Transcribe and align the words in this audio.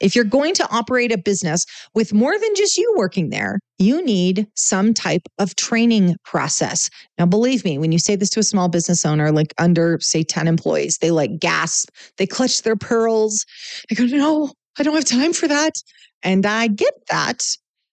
If 0.00 0.14
you're 0.14 0.24
going 0.24 0.54
to 0.54 0.68
operate 0.70 1.12
a 1.12 1.18
business 1.18 1.64
with 1.94 2.12
more 2.12 2.38
than 2.38 2.54
just 2.54 2.76
you 2.76 2.94
working 2.96 3.30
there, 3.30 3.58
you 3.78 4.04
need 4.04 4.46
some 4.54 4.94
type 4.94 5.22
of 5.38 5.56
training 5.56 6.16
process. 6.24 6.90
Now, 7.18 7.26
believe 7.26 7.64
me, 7.64 7.78
when 7.78 7.92
you 7.92 7.98
say 7.98 8.16
this 8.16 8.30
to 8.30 8.40
a 8.40 8.44
small 8.44 8.68
business 8.68 9.04
owner, 9.04 9.30
like 9.32 9.54
under, 9.58 9.98
say, 10.00 10.22
10 10.22 10.48
employees, 10.48 10.98
they 10.98 11.10
like 11.10 11.38
gasp, 11.38 11.90
they 12.16 12.26
clutch 12.26 12.62
their 12.62 12.76
pearls. 12.76 13.44
They 13.88 13.96
go, 13.96 14.04
No, 14.04 14.52
I 14.78 14.82
don't 14.82 14.94
have 14.94 15.04
time 15.04 15.32
for 15.32 15.48
that. 15.48 15.72
And 16.22 16.46
I 16.46 16.68
get 16.68 16.94
that. 17.10 17.44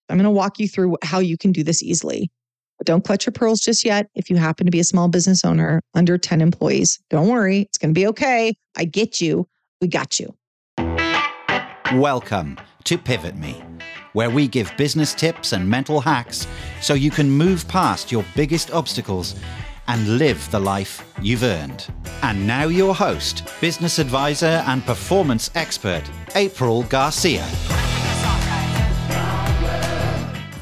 I'm 0.09 0.17
going 0.17 0.25
to 0.25 0.31
walk 0.31 0.59
you 0.59 0.67
through 0.67 0.97
how 1.03 1.19
you 1.19 1.37
can 1.37 1.51
do 1.51 1.63
this 1.63 1.81
easily. 1.81 2.29
But 2.77 2.87
don't 2.87 3.05
clutch 3.05 3.25
your 3.25 3.33
pearls 3.33 3.59
just 3.59 3.85
yet. 3.85 4.07
If 4.15 4.29
you 4.29 4.35
happen 4.35 4.65
to 4.65 4.71
be 4.71 4.79
a 4.79 4.83
small 4.83 5.07
business 5.07 5.45
owner 5.45 5.81
under 5.93 6.17
10 6.17 6.41
employees, 6.41 6.99
don't 7.09 7.29
worry. 7.29 7.61
It's 7.61 7.77
going 7.77 7.93
to 7.93 7.99
be 7.99 8.07
okay. 8.07 8.53
I 8.75 8.85
get 8.85 9.21
you. 9.21 9.47
We 9.81 9.87
got 9.87 10.19
you. 10.19 10.35
Welcome 11.93 12.57
to 12.85 12.97
Pivot 12.97 13.35
Me, 13.35 13.63
where 14.13 14.31
we 14.31 14.47
give 14.47 14.75
business 14.75 15.13
tips 15.13 15.53
and 15.53 15.69
mental 15.69 16.01
hacks 16.01 16.47
so 16.81 16.95
you 16.95 17.11
can 17.11 17.29
move 17.29 17.67
past 17.67 18.11
your 18.11 18.25
biggest 18.35 18.71
obstacles 18.71 19.35
and 19.87 20.17
live 20.17 20.49
the 20.49 20.59
life 20.59 21.07
you've 21.21 21.43
earned. 21.43 21.85
And 22.23 22.47
now, 22.47 22.65
your 22.65 22.95
host, 22.95 23.47
business 23.61 23.99
advisor, 23.99 24.63
and 24.65 24.83
performance 24.83 25.51
expert, 25.53 26.01
April 26.33 26.81
Garcia. 26.83 27.45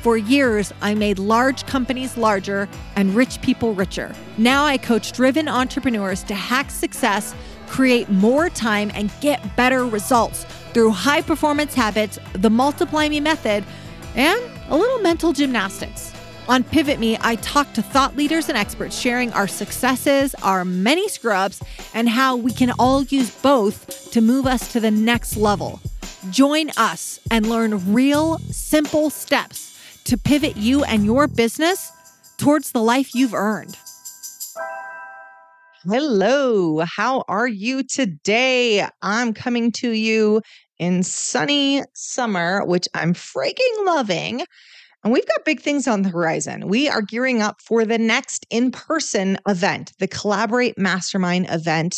For 0.02 0.18
years, 0.18 0.74
I 0.82 0.94
made 0.94 1.20
large 1.20 1.66
companies 1.66 2.18
larger 2.18 2.68
and 2.98 3.16
rich 3.16 3.41
people 3.41 3.74
richer. 3.74 4.13
Now 4.38 4.66
I 4.66 4.77
coach 4.77 5.13
driven 5.13 5.48
entrepreneurs 5.48 6.21
to 6.24 6.35
hack 6.35 6.70
success, 6.70 7.34
create 7.68 8.10
more 8.10 8.49
time, 8.49 8.91
and 8.94 9.10
get 9.21 9.55
better 9.55 9.85
results 9.85 10.46
through 10.73 10.91
high 10.91 11.22
performance 11.22 11.74
habits, 11.74 12.20
the 12.34 12.49
Multiply 12.49 13.10
Me 13.10 13.20
method, 13.20 13.63
and 14.16 14.41
a 14.70 14.77
little 14.77 14.99
mental 14.99 15.34
gymnastics. 15.34 16.13
On 16.49 16.63
Pivot 16.63 16.99
Me, 16.99 17.18
I 17.21 17.35
talk 17.38 17.71
to 17.74 17.82
thought 17.82 18.18
leaders 18.18 18.49
and 18.49 18.57
experts 18.57 18.99
sharing 18.99 19.32
our 19.32 19.48
successes, 19.48 20.35
our 20.43 20.65
many 20.65 21.07
scrubs, 21.07 21.63
and 21.93 22.10
how 22.10 22.35
we 22.35 22.52
can 22.52 22.71
all 22.77 23.04
use 23.04 23.32
both 23.32 24.12
to 24.12 24.20
move 24.20 24.46
us 24.46 24.71
to 24.74 24.80
the 24.82 24.91
next 24.91 25.38
level. 25.38 25.80
Join 26.30 26.70
us 26.76 27.20
and 27.32 27.48
learn 27.48 27.93
real, 27.93 28.40
simple 28.40 29.10
steps 29.10 29.80
to 30.04 30.18
pivot 30.18 30.58
you 30.58 30.84
and 30.84 31.05
your 31.05 31.27
business 31.27 31.91
towards 32.37 32.71
the 32.71 32.84
life 32.84 33.15
you've 33.15 33.34
earned. 33.34 33.77
Hello, 35.85 36.79
how 36.79 37.23
are 37.27 37.48
you 37.48 37.84
today? 37.84 38.87
I'm 39.01 39.34
coming 39.34 39.71
to 39.73 39.91
you 39.91 40.41
in 40.79 41.03
sunny 41.03 41.84
summer, 41.93 42.65
which 42.65 42.87
I'm 42.93 43.13
freaking 43.13 43.85
loving. 43.85 44.43
And 45.04 45.12
we've 45.12 45.27
got 45.27 45.43
big 45.43 45.59
things 45.59 45.85
on 45.85 46.04
the 46.04 46.09
horizon. 46.09 46.70
We 46.70 46.87
are 46.87 47.01
gearing 47.01 47.41
up 47.41 47.62
for 47.62 47.84
the 47.84 47.98
next 47.98 48.46
in 48.49 48.71
person 48.71 49.37
event, 49.48 49.91
the 49.99 50.07
Collaborate 50.07 50.77
Mastermind 50.77 51.48
event, 51.49 51.98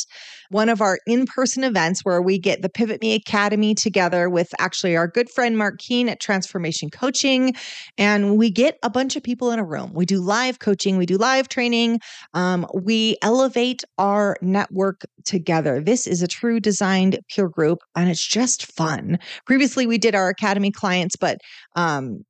one 0.49 0.69
of 0.69 0.81
our 0.81 0.97
in 1.05 1.27
person 1.27 1.63
events 1.63 2.01
where 2.03 2.21
we 2.21 2.39
get 2.39 2.63
the 2.63 2.69
Pivot 2.69 3.01
Me 3.01 3.13
Academy 3.13 3.75
together 3.75 4.27
with 4.27 4.49
actually 4.57 4.95
our 4.95 5.07
good 5.07 5.29
friend 5.29 5.55
Mark 5.55 5.77
Keen 5.77 6.09
at 6.09 6.19
Transformation 6.19 6.89
Coaching. 6.89 7.53
And 7.97 8.37
we 8.39 8.49
get 8.49 8.79
a 8.81 8.89
bunch 8.89 9.15
of 9.15 9.21
people 9.21 9.51
in 9.51 9.59
a 9.59 9.65
room. 9.65 9.91
We 9.93 10.07
do 10.07 10.19
live 10.19 10.57
coaching, 10.57 10.97
we 10.97 11.05
do 11.05 11.17
live 11.17 11.47
training, 11.47 11.99
um, 12.33 12.65
we 12.73 13.17
elevate 13.21 13.83
our 13.99 14.35
network 14.41 15.01
together. 15.25 15.79
This 15.79 16.07
is 16.07 16.23
a 16.23 16.27
true 16.27 16.59
designed 16.59 17.19
peer 17.29 17.49
group, 17.49 17.79
and 17.95 18.09
it's 18.09 18.25
just 18.25 18.71
fun. 18.71 19.19
Previously, 19.45 19.85
we 19.85 19.99
did 19.99 20.15
our 20.15 20.29
Academy 20.29 20.71
clients, 20.71 21.15
but 21.15 21.37
um, 21.75 22.23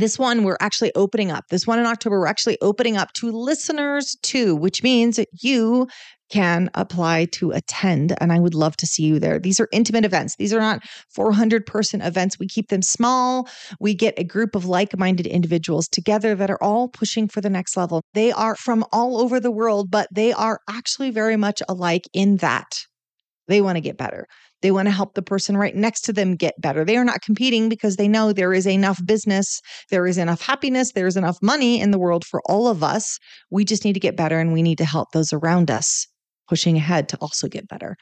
this 0.00 0.18
one 0.18 0.44
we're 0.44 0.58
actually 0.60 0.94
opening 0.94 1.30
up. 1.30 1.44
This 1.48 1.66
one 1.66 1.78
in 1.78 1.86
October, 1.86 2.20
we're 2.20 2.26
actually 2.26 2.58
opening 2.60 2.96
up 2.96 3.12
to 3.14 3.30
listeners 3.30 4.16
too, 4.22 4.54
which 4.54 4.82
means 4.82 5.18
you 5.40 5.88
can 6.28 6.68
apply 6.74 7.26
to 7.26 7.52
attend. 7.52 8.14
And 8.20 8.32
I 8.32 8.40
would 8.40 8.54
love 8.54 8.76
to 8.78 8.86
see 8.86 9.04
you 9.04 9.18
there. 9.18 9.38
These 9.38 9.60
are 9.60 9.68
intimate 9.72 10.04
events. 10.04 10.34
These 10.36 10.52
are 10.52 10.60
not 10.60 10.82
400 11.14 11.64
person 11.64 12.00
events. 12.00 12.38
We 12.38 12.48
keep 12.48 12.68
them 12.68 12.82
small. 12.82 13.48
We 13.80 13.94
get 13.94 14.18
a 14.18 14.24
group 14.24 14.54
of 14.54 14.66
like 14.66 14.98
minded 14.98 15.26
individuals 15.26 15.88
together 15.88 16.34
that 16.34 16.50
are 16.50 16.62
all 16.62 16.88
pushing 16.88 17.28
for 17.28 17.40
the 17.40 17.50
next 17.50 17.76
level. 17.76 18.02
They 18.12 18.32
are 18.32 18.56
from 18.56 18.84
all 18.92 19.20
over 19.20 19.38
the 19.38 19.52
world, 19.52 19.90
but 19.90 20.08
they 20.12 20.32
are 20.32 20.60
actually 20.68 21.10
very 21.10 21.36
much 21.36 21.62
alike 21.68 22.04
in 22.12 22.38
that 22.38 22.86
they 23.48 23.60
want 23.60 23.76
to 23.76 23.80
get 23.80 23.96
better. 23.96 24.26
They 24.66 24.72
want 24.72 24.86
to 24.86 24.92
help 24.92 25.14
the 25.14 25.22
person 25.22 25.56
right 25.56 25.76
next 25.76 26.00
to 26.06 26.12
them 26.12 26.34
get 26.34 26.60
better. 26.60 26.84
They 26.84 26.96
are 26.96 27.04
not 27.04 27.22
competing 27.22 27.68
because 27.68 27.94
they 27.94 28.08
know 28.08 28.32
there 28.32 28.52
is 28.52 28.66
enough 28.66 29.00
business, 29.06 29.60
there 29.90 30.08
is 30.08 30.18
enough 30.18 30.40
happiness, 30.42 30.90
there 30.90 31.06
is 31.06 31.16
enough 31.16 31.38
money 31.40 31.80
in 31.80 31.92
the 31.92 32.00
world 32.00 32.24
for 32.24 32.42
all 32.46 32.66
of 32.66 32.82
us. 32.82 33.20
We 33.48 33.64
just 33.64 33.84
need 33.84 33.92
to 33.92 34.00
get 34.00 34.16
better 34.16 34.40
and 34.40 34.52
we 34.52 34.62
need 34.62 34.78
to 34.78 34.84
help 34.84 35.12
those 35.12 35.32
around 35.32 35.70
us 35.70 36.08
pushing 36.48 36.76
ahead 36.76 37.08
to 37.10 37.18
also 37.18 37.46
get 37.46 37.68
better. 37.68 37.94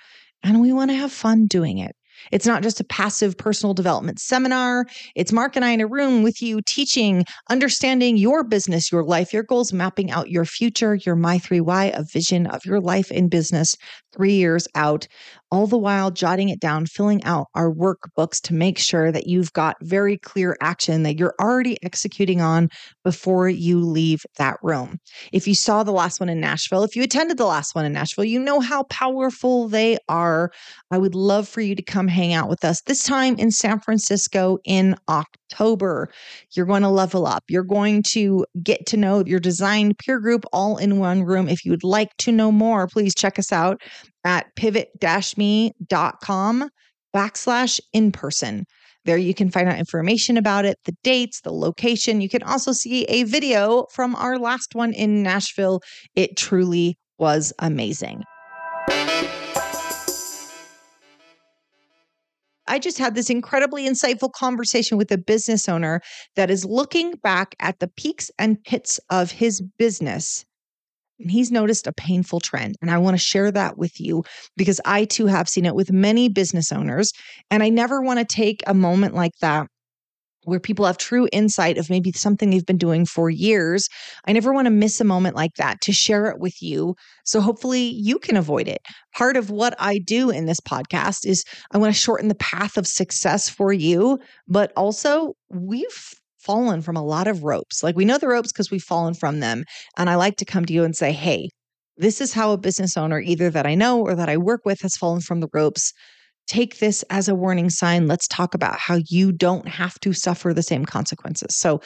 And 0.43 0.63
we 0.63 0.73
want 0.73 0.91
to 0.91 0.97
have 0.97 1.13
fun 1.13 1.45
doing 1.49 1.77
it. 1.77 1.95
It's 2.33 2.47
not 2.47 2.63
just 2.63 2.81
a 2.81 2.85
passive 2.85 3.37
personal 3.37 3.75
development 3.75 4.21
seminar. 4.21 4.87
It's 5.15 5.33
Mark 5.33 5.57
and 5.57 5.65
I 5.65 5.71
in 5.71 5.81
a 5.81 5.87
room 5.87 6.23
with 6.23 6.43
you 6.43 6.61
teaching, 6.63 7.25
understanding 7.51 8.17
your 8.17 8.45
business, 8.45 8.91
your 8.91 9.05
life, 9.05 9.33
your 9.33 9.43
goals, 9.43 9.73
mapping 9.73 10.11
out 10.11 10.31
your 10.31 10.45
future, 10.45 10.95
your 10.95 11.17
My 11.17 11.39
3Y, 11.39 11.99
a 11.99 12.05
vision 12.05 12.47
of 12.47 12.65
your 12.65 12.81
life 12.81 13.11
in 13.11 13.29
business 13.29 13.77
three 14.15 14.35
years 14.35 14.69
out, 14.75 15.07
all 15.51 15.67
the 15.67 15.79
while 15.79 16.11
jotting 16.11 16.49
it 16.49 16.61
down, 16.61 16.87
filling 16.87 17.23
out 17.25 17.47
our 17.55 17.71
workbooks 17.73 18.41
to 18.43 18.55
make 18.55 18.79
sure 18.79 19.13
that 19.13 19.27
you've 19.27 19.53
got 19.53 19.77
very 19.83 20.17
clear 20.19 20.57
action 20.61 21.03
that 21.03 21.19
you're 21.19 21.35
already 21.41 21.77
executing 21.83 22.41
on 22.41 22.69
before 23.05 23.49
you 23.49 23.81
leave 23.81 24.25
that 24.39 24.57
room. 24.63 24.99
If 25.33 25.47
you 25.47 25.55
saw 25.55 25.83
the 25.83 25.93
last 25.93 26.21
one 26.21 26.29
in 26.29 26.41
Nashville, 26.41 26.85
if 26.85 26.97
you 26.97 27.03
attended 27.03 27.39
the 27.39 27.47
last 27.47 27.75
one 27.75 27.85
in 27.85 27.93
Nashville, 27.93 28.25
you 28.25 28.39
know 28.39 28.61
how 28.61 28.85
powerful 28.85 29.69
they 29.69 29.99
are. 30.09 30.51
I 30.91 30.99
would 30.99 31.15
love 31.15 31.49
for 31.49 31.61
you 31.61 31.75
to 31.75 31.83
come 31.83 32.04
hang 32.09 32.33
out 32.33 32.49
with 32.49 32.65
us 32.65 32.81
this 32.83 33.03
time 33.03 33.37
in 33.37 33.51
San 33.51 33.81
Francisco 33.81 34.59
in 34.65 34.97
October. 35.09 36.09
You're 36.53 36.67
going 36.67 36.83
to 36.83 36.89
level 36.89 37.27
up. 37.27 37.45
You're 37.49 37.63
going 37.63 38.03
to 38.11 38.47
get 38.63 38.87
to 38.87 38.97
know 38.97 39.25
your 39.25 39.41
design 39.41 39.95
peer 39.95 40.21
group 40.21 40.45
all 40.53 40.77
in 40.77 40.99
one 40.99 41.25
room. 41.25 41.49
If 41.49 41.65
you 41.65 41.71
would 41.71 41.85
like 41.85 42.17
to 42.19 42.33
know 42.33 42.53
more, 42.53 42.87
please 42.87 43.15
check 43.15 43.39
us 43.39 43.53
out 43.53 43.81
at 44.25 44.55
pivot-me.com 44.57 46.71
backslash 47.15 47.81
in 47.93 48.13
person. 48.13 48.65
There 49.05 49.19
you 49.19 49.35
can 49.35 49.51
find 49.51 49.69
out 49.69 49.79
information 49.79 50.39
about 50.39 50.65
it, 50.65 50.79
the 50.87 50.97
dates, 51.03 51.43
the 51.43 51.53
location. 51.53 52.23
You 52.23 52.29
can 52.29 52.43
also 52.43 52.73
see 52.73 53.05
a 53.05 53.25
video 53.25 53.87
from 53.93 54.15
our 54.15 54.39
last 54.39 54.75
one 54.75 54.95
in 54.95 55.23
Nashville. 55.23 55.83
It 56.15 56.37
truly 56.37 56.97
was 57.19 57.53
amazing. 57.59 58.25
I 62.75 62.81
just 62.81 62.99
had 62.99 63.15
this 63.15 63.31
incredibly 63.31 63.89
insightful 63.89 64.33
conversation 64.33 64.99
with 64.99 65.13
a 65.13 65.17
business 65.17 65.69
owner 65.69 66.01
that 66.35 66.51
is 66.51 66.65
looking 66.65 67.15
back 67.23 67.55
at 67.61 67.79
the 67.79 67.87
peaks 67.87 68.33
and 68.37 68.61
pits 68.65 68.99
of 69.11 69.31
his 69.31 69.63
business 69.79 70.45
and 71.21 71.31
he's 71.31 71.53
noticed 71.53 71.87
a 71.87 71.93
painful 71.93 72.41
trend. 72.41 72.75
And 72.83 72.91
I 72.91 72.99
want 72.99 73.15
to 73.15 73.23
share 73.23 73.53
that 73.53 73.79
with 73.79 74.01
you 74.01 74.25
because 74.57 74.81
I 74.85 75.05
too 75.05 75.27
have 75.27 75.49
seen 75.49 75.67
it 75.67 75.77
with 75.77 75.93
many 75.93 76.29
business 76.29 76.73
owners. 76.73 77.13
And 77.49 77.63
I 77.63 77.69
never 77.69 78.03
want 78.03 78.19
to 78.19 78.25
take 78.25 78.65
a 78.67 78.75
moment 78.75 79.15
like 79.15 79.39
that 79.41 79.69
where 80.45 80.61
people 80.61 80.87
have 80.87 80.99
true 80.99 81.29
insight 81.33 81.79
of 81.79 81.91
maybe 81.91 82.13
something 82.13 82.51
they've 82.51 82.67
been 82.67 82.79
doing 82.79 83.07
for 83.07 83.31
years. 83.31 83.89
I 84.27 84.33
never 84.33 84.53
want 84.53 84.67
to 84.67 84.71
miss 84.71 85.01
a 85.01 85.05
moment 85.05 85.37
like 85.37 85.55
that 85.57 85.81
to 85.83 85.93
share 85.93 86.27
it 86.27 86.39
with 86.39 86.63
you. 86.63 86.95
So 87.25 87.41
hopefully 87.41 87.83
you 87.83 88.19
can 88.19 88.37
avoid 88.37 88.69
it. 88.69 88.81
Part 89.15 89.37
of 89.37 89.51
what 89.51 89.75
I 89.79 89.99
do 89.99 90.31
in 90.31 90.47
this 90.47 90.61
podcast 90.61 91.27
is 91.27 91.45
I 91.73 91.79
want 91.79 91.95
to 91.95 92.01
shorten 92.01 92.29
the 92.29 92.35
path 92.35 92.77
of 92.77 92.87
success 92.87 93.49
for 93.49 93.73
you, 93.73 94.19
but 94.49 94.73
also 94.77 95.35
we've 95.51 96.15
fallen 96.39 96.83
from 96.83 96.97
a 96.97 97.05
lot 97.05 97.27
of 97.27 97.43
ropes. 97.43 97.83
Like 97.83 97.97
we 97.97 98.05
know 98.05 98.19
the 98.19 98.29
ropes 98.29 98.53
because 98.53 98.71
we've 98.71 98.83
fallen 98.83 99.15
from 99.15 99.41
them. 99.41 99.65
And 99.97 100.11
I 100.11 100.17
like 100.17 100.37
to 100.37 100.45
come 100.45 100.67
to 100.67 100.73
you 100.73 100.85
and 100.85 100.95
say, 100.95 101.11
hey, 101.13 101.49
this 101.97 102.21
is 102.21 102.33
how 102.33 102.53
a 102.53 102.59
business 102.59 102.97
owner, 102.97 103.21
either 103.21 103.51
that 103.51 103.67
I 103.67 103.75
know 103.75 104.01
or 104.01 104.15
that 104.15 104.29
I 104.29 104.37
work 104.37 104.63
with, 104.65 104.81
has 104.81 104.97
fallen 104.97 105.21
from 105.21 105.41
the 105.41 105.49
ropes. 105.53 105.93
Take 106.47 106.79
this 106.79 107.03
as 107.11 107.29
a 107.29 107.35
warning 107.35 107.71
sign. 107.71 108.07
Let's 108.07 108.29
talk 108.29 108.55
about 108.55 108.79
how 108.79 109.01
you 109.09 109.33
don't 109.33 109.69
have 109.69 109.99
to 110.01 110.13
suffer 110.13 110.53
the 110.53 110.63
same 110.63 110.85
consequences. 110.85 111.57
So 111.57 111.81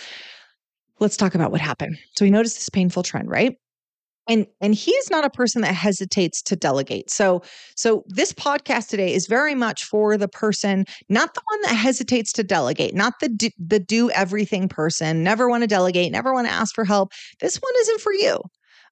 let's 1.01 1.17
talk 1.17 1.35
about 1.35 1.53
what 1.53 1.61
happened. 1.61 1.97
So 2.17 2.25
we 2.25 2.31
noticed 2.31 2.57
this 2.57 2.69
painful 2.69 3.03
trend, 3.03 3.31
right? 3.31 3.57
and 4.29 4.47
and 4.61 4.75
he's 4.75 5.11
not 5.11 5.25
a 5.25 5.31
person 5.31 5.63
that 5.63 5.75
hesitates 5.75 6.43
to 6.43 6.55
delegate 6.55 7.11
so 7.11 7.43
so 7.75 8.05
this 8.07 8.33
podcast 8.33 8.89
today 8.89 9.13
is 9.13 9.27
very 9.27 9.55
much 9.55 9.85
for 9.85 10.17
the 10.17 10.29
person 10.29 10.85
not 11.09 11.35
the 11.35 11.43
one 11.51 11.61
that 11.63 11.75
hesitates 11.75 12.33
to 12.33 12.45
delegate 12.45 12.95
not 12.95 13.15
the 13.21 13.29
do, 13.29 13.51
the 13.59 13.81
do 13.81 14.11
everything 14.11 14.69
person 14.69 15.25
never 15.25 15.49
want 15.49 15.63
to 15.63 15.67
delegate 15.67 16.13
never 16.13 16.33
want 16.33 16.47
to 16.47 16.53
ask 16.53 16.75
for 16.75 16.85
help 16.85 17.13
this 17.41 17.57
one 17.57 17.73
isn't 17.81 18.01
for 18.01 18.13
you 18.13 18.39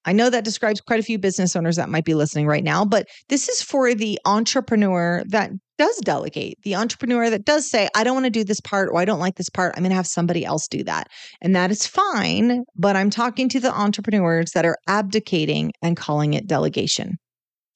I 0.07 0.13
know 0.13 0.29
that 0.29 0.45
describes 0.45 0.79
quite 0.79 1.01
a 1.01 1.03
few 1.03 1.19
business 1.19 1.53
owners 1.55 1.75
that 1.75 1.89
might 1.89 2.05
be 2.05 2.13
listening 2.13 2.47
right 2.47 2.63
now, 2.63 2.85
but 2.85 3.07
this 3.27 3.49
is 3.49 3.61
for 3.61 3.93
the 3.93 4.17
entrepreneur 4.25 5.21
that 5.27 5.51
does 5.77 5.97
delegate, 5.97 6.57
the 6.63 6.75
entrepreneur 6.75 7.29
that 7.29 7.43
does 7.43 7.69
say, 7.69 7.89
I 7.93 8.05
don't 8.05 8.15
want 8.15 8.25
to 8.25 8.31
do 8.31 8.45
this 8.45 8.61
part 8.61 8.89
or 8.89 8.99
I 8.99 9.05
don't 9.05 9.19
like 9.19 9.35
this 9.35 9.49
part, 9.49 9.73
I'm 9.75 9.83
going 9.83 9.91
to 9.91 9.97
have 9.97 10.07
somebody 10.07 10.45
else 10.45 10.67
do 10.69 10.83
that. 10.85 11.07
And 11.41 11.55
that 11.57 11.71
is 11.71 11.85
fine. 11.85 12.63
But 12.75 12.95
I'm 12.95 13.09
talking 13.09 13.49
to 13.49 13.59
the 13.59 13.71
entrepreneurs 13.71 14.51
that 14.51 14.65
are 14.65 14.77
abdicating 14.87 15.73
and 15.81 15.97
calling 15.97 16.33
it 16.33 16.47
delegation. 16.47 17.17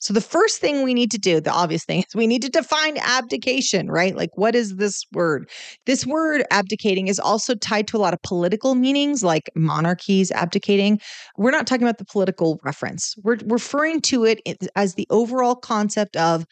So, 0.02 0.14
the 0.14 0.20
first 0.20 0.60
thing 0.60 0.82
we 0.82 0.96
need 0.96 1.12
to 1.12 1.20
do, 1.20 1.40
the 1.40 1.52
obvious 1.52 1.86
thing, 1.86 2.00
is 2.08 2.16
we 2.16 2.28
need 2.28 2.42
to 2.42 2.50
define 2.50 2.98
abdication, 2.98 3.90
right? 3.90 4.16
Like, 4.16 4.32
what 4.36 4.56
is 4.56 4.76
this 4.76 5.06
word? 5.14 5.50
This 5.86 6.06
word 6.06 6.44
abdicating 6.50 7.08
is 7.08 7.20
also 7.20 7.54
tied 7.54 7.88
to 7.88 7.98
a 7.98 8.00
lot 8.00 8.14
of 8.14 8.22
political 8.24 8.74
meanings, 8.74 9.24
like 9.24 9.50
monarchies 9.56 10.32
abdicating. 10.32 11.00
We're 11.38 11.52
not 11.52 11.68
talking 11.68 11.84
about 11.84 12.00
the 12.00 12.06
political 12.06 12.60
reference, 12.64 13.16
we're 13.24 13.38
referring 13.46 14.02
to 14.02 14.26
it 14.26 14.42
as 14.76 14.96
the 14.96 15.08
overall 15.10 15.56
concept 15.56 16.18
of 16.18 16.46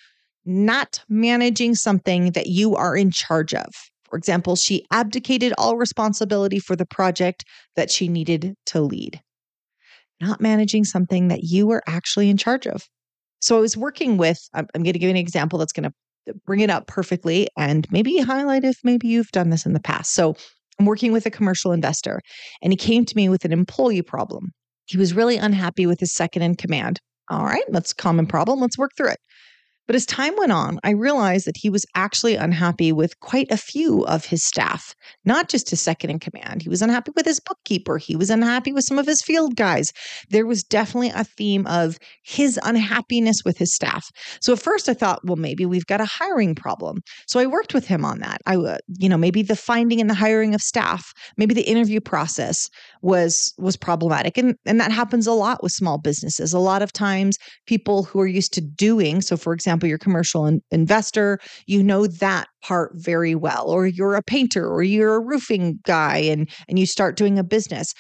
not 0.46 1.04
managing 1.10 1.76
something 1.76 2.32
that 2.32 2.48
you 2.48 2.76
are 2.76 2.96
in 2.96 3.12
charge 3.12 3.54
of. 3.54 3.68
For 4.10 4.18
example, 4.18 4.56
she 4.56 4.86
abdicated 4.92 5.54
all 5.58 5.78
responsibility 5.78 6.60
for 6.60 6.76
the 6.76 6.86
project 6.86 7.46
that 7.76 7.92
she 7.92 8.08
needed 8.08 8.56
to 8.68 8.82
lead. 8.82 9.22
Not 10.20 10.42
managing 10.42 10.86
something 10.86 11.28
that 11.28 11.44
you 11.44 11.68
were 11.68 11.84
actually 11.88 12.30
in 12.30 12.38
charge 12.38 12.66
of. 12.66 12.88
So 13.40 13.58
I 13.58 13.62
was 13.62 13.78
working 13.78 14.18
with, 14.18 14.40
I'm, 14.54 14.68
I'm 14.76 14.84
going 14.84 14.94
to 14.94 15.00
give 15.00 15.08
you 15.08 15.12
an 15.12 15.18
example 15.18 15.60
that's 15.60 15.74
going 15.74 15.90
to 15.90 16.34
bring 16.46 16.60
it 16.60 16.70
up 16.70 16.88
perfectly 16.88 17.48
and 17.58 17.88
maybe 17.92 18.18
highlight 18.20 18.64
if 18.64 18.78
maybe 18.84 19.08
you've 19.08 19.32
done 19.32 19.50
this 19.50 19.66
in 19.66 19.74
the 19.74 19.80
past. 19.80 20.14
So 20.14 20.36
I'm 20.80 20.86
working 20.86 21.12
with 21.12 21.26
a 21.26 21.32
commercial 21.32 21.72
investor 21.72 22.22
and 22.62 22.72
he 22.72 22.78
came 22.78 23.06
to 23.06 23.16
me 23.16 23.30
with 23.30 23.46
an 23.46 23.52
employee 23.52 24.02
problem. 24.02 24.52
He 24.86 24.98
was 24.98 25.14
really 25.14 25.38
unhappy 25.38 25.86
with 25.86 26.00
his 26.00 26.14
second 26.14 26.42
in 26.42 26.56
command. 26.56 27.00
All 27.30 27.44
right, 27.44 27.64
that's 27.70 27.92
a 27.92 27.96
common 27.96 28.26
problem. 28.26 28.60
Let's 28.60 28.78
work 28.78 28.92
through 28.98 29.10
it. 29.10 29.20
But 29.90 29.96
as 29.96 30.06
time 30.06 30.36
went 30.38 30.52
on, 30.52 30.80
I 30.84 30.92
realized 30.92 31.48
that 31.48 31.58
he 31.58 31.68
was 31.68 31.84
actually 31.96 32.36
unhappy 32.36 32.92
with 32.92 33.20
quite 33.22 33.48
a 33.50 33.58
few 33.58 34.06
of 34.06 34.24
his 34.24 34.44
staff, 34.44 34.94
not 35.26 35.50
just 35.50 35.72
his 35.72 35.82
second 35.82 36.12
in 36.12 36.20
command. 36.20 36.62
He 36.62 36.70
was 36.70 36.84
unhappy 36.84 37.12
with 37.16 37.26
his 37.26 37.40
bookkeeper. 37.40 37.98
He 37.98 38.16
was 38.16 38.30
unhappy 38.30 38.72
with 38.72 38.84
some 38.84 39.00
of 39.00 39.08
his 39.08 39.24
field 39.24 39.56
guys. 39.56 39.92
There 40.30 40.46
was 40.46 40.64
definitely 40.64 41.10
a 41.10 41.24
theme 41.24 41.66
of 41.66 41.98
his 42.24 42.60
unhappiness 42.62 43.44
with 43.44 43.58
his 43.58 43.74
staff. 43.74 44.12
So 44.42 44.54
at 44.54 44.60
first 44.60 44.90
I 44.90 44.94
thought, 44.94 45.26
well, 45.26 45.38
maybe 45.38 45.66
we've 45.66 45.88
got 45.88 46.02
a 46.02 46.06
hiring 46.06 46.54
problem. 46.54 47.02
So 47.26 47.40
I 47.40 47.48
worked 47.48 47.74
with 47.74 47.88
him 47.88 48.06
on 48.06 48.20
that. 48.20 48.42
I, 48.46 48.58
uh, 48.58 48.78
you 49.00 49.10
know, 49.10 49.18
maybe 49.18 49.42
the 49.42 49.56
finding 49.56 50.00
and 50.00 50.08
the 50.08 50.14
hiring 50.14 50.54
of 50.54 50.62
staff, 50.62 51.12
maybe 51.36 51.56
the 51.56 51.64
interview 51.64 52.00
process 52.00 52.70
was 53.02 53.56
was 53.58 53.76
problematic, 53.76 54.38
and 54.38 54.56
and 54.68 54.80
that 54.80 54.92
happens 54.92 55.26
a 55.26 55.32
lot 55.32 55.64
with 55.64 55.72
small 55.72 55.98
businesses. 55.98 56.54
A 56.54 56.60
lot 56.60 56.84
of 56.84 56.94
times, 56.94 57.38
people 57.66 58.04
who 58.04 58.20
are 58.20 58.28
used 58.28 58.54
to 58.54 58.62
doing, 58.62 59.22
so 59.22 59.36
for 59.36 59.52
example 59.52 59.79
example, 59.80 59.88
you're 59.88 59.96
a 59.96 60.00
commercial 60.00 60.46
in- 60.46 60.62
investor, 60.72 61.40
you 61.66 61.82
know 61.84 62.08
that 62.08 62.48
part 62.62 62.92
very 62.96 63.36
well, 63.36 63.70
or 63.70 63.88
you're 63.88 64.16
a 64.16 64.22
painter 64.22 64.68
or 64.68 64.84
you're 64.84 65.16
a 65.16 65.26
roofing 65.26 65.80
guy 65.84 66.18
and, 66.18 66.50
and 66.68 66.78
you 66.78 66.86
start 66.86 67.16
doing 67.18 67.40
a 67.40 67.44
business. 67.44 67.94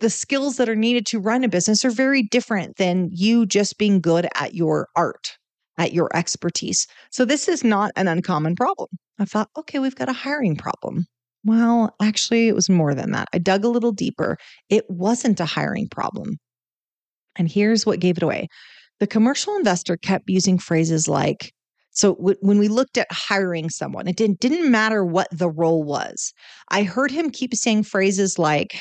The 0.00 0.10
skills 0.10 0.56
that 0.56 0.68
are 0.68 0.76
needed 0.76 1.06
to 1.06 1.20
run 1.20 1.44
a 1.44 1.48
business 1.48 1.84
are 1.84 1.90
very 1.90 2.22
different 2.22 2.76
than 2.76 3.08
you 3.12 3.46
just 3.46 3.78
being 3.78 4.00
good 4.00 4.28
at 4.34 4.54
your 4.54 4.88
art, 4.96 5.36
at 5.78 5.92
your 5.92 6.08
expertise. 6.14 6.86
So 7.10 7.24
this 7.24 7.48
is 7.48 7.64
not 7.64 7.92
an 7.96 8.08
uncommon 8.08 8.56
problem. 8.56 8.88
I 9.18 9.24
thought, 9.24 9.48
okay, 9.56 9.78
we've 9.78 9.96
got 9.96 10.08
a 10.08 10.14
hiring 10.14 10.56
problem. 10.56 11.06
Well, 11.44 11.94
actually, 12.02 12.48
it 12.48 12.54
was 12.54 12.68
more 12.68 12.94
than 12.94 13.12
that. 13.12 13.28
I 13.32 13.38
dug 13.38 13.64
a 13.64 13.68
little 13.68 13.92
deeper. 13.92 14.36
It 14.68 14.84
wasn't 14.88 15.40
a 15.40 15.46
hiring 15.46 15.88
problem. 15.88 16.36
And 17.36 17.50
here's 17.50 17.86
what 17.86 18.00
gave 18.00 18.16
it 18.16 18.22
away 18.22 18.48
the 19.00 19.06
commercial 19.06 19.56
investor 19.56 19.96
kept 19.96 20.28
using 20.28 20.58
phrases 20.58 21.08
like, 21.08 21.52
so 21.90 22.14
w- 22.14 22.36
when 22.40 22.58
we 22.58 22.68
looked 22.68 22.98
at 22.98 23.06
hiring 23.10 23.70
someone, 23.70 24.06
it 24.08 24.16
didn't 24.16 24.40
didn't 24.40 24.70
matter 24.70 25.04
what 25.04 25.28
the 25.32 25.50
role 25.50 25.82
was. 25.82 26.32
I 26.70 26.82
heard 26.82 27.10
him 27.10 27.30
keep 27.30 27.54
saying 27.54 27.84
phrases 27.84 28.38
like, 28.38 28.80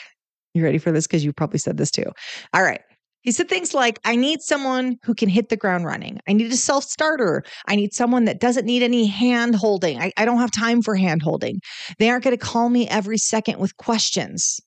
"You 0.54 0.64
ready 0.64 0.78
for 0.78 0.92
this? 0.92 1.08
Because 1.08 1.24
you 1.24 1.34
probably 1.34 1.60
said 1.60 1.78
this 1.78 1.92
too." 1.92 2.12
All 2.54 2.64
right. 2.64 2.82
He 3.22 3.34
said 3.34 3.50
things 3.50 3.74
like, 3.74 4.00
I 4.06 4.16
need 4.16 4.42
someone 4.42 4.96
who 5.04 5.14
can 5.14 5.28
hit 5.28 5.50
the 5.50 5.58
ground 5.58 5.84
running. 5.84 6.20
I 6.30 6.34
need 6.34 6.50
a 6.50 6.56
self 6.56 6.86
starter. 6.86 7.44
I 7.68 7.76
need 7.76 7.94
someone 7.94 8.24
that 8.24 8.40
doesn't 8.40 8.66
need 8.66 8.84
any 8.84 9.06
hand 9.06 9.54
holding. 9.54 10.00
I, 10.00 10.14
I 10.16 10.24
don't 10.24 10.40
have 10.40 10.52
time 10.52 10.82
for 10.82 10.96
hand 10.96 11.22
holding. 11.22 11.60
They 12.00 12.10
aren't 12.10 12.24
going 12.24 12.38
to 12.38 12.42
call 12.46 12.70
me 12.70 12.88
every 12.88 13.18
second 13.18 13.60
with 13.60 13.76
questions. 13.76 14.62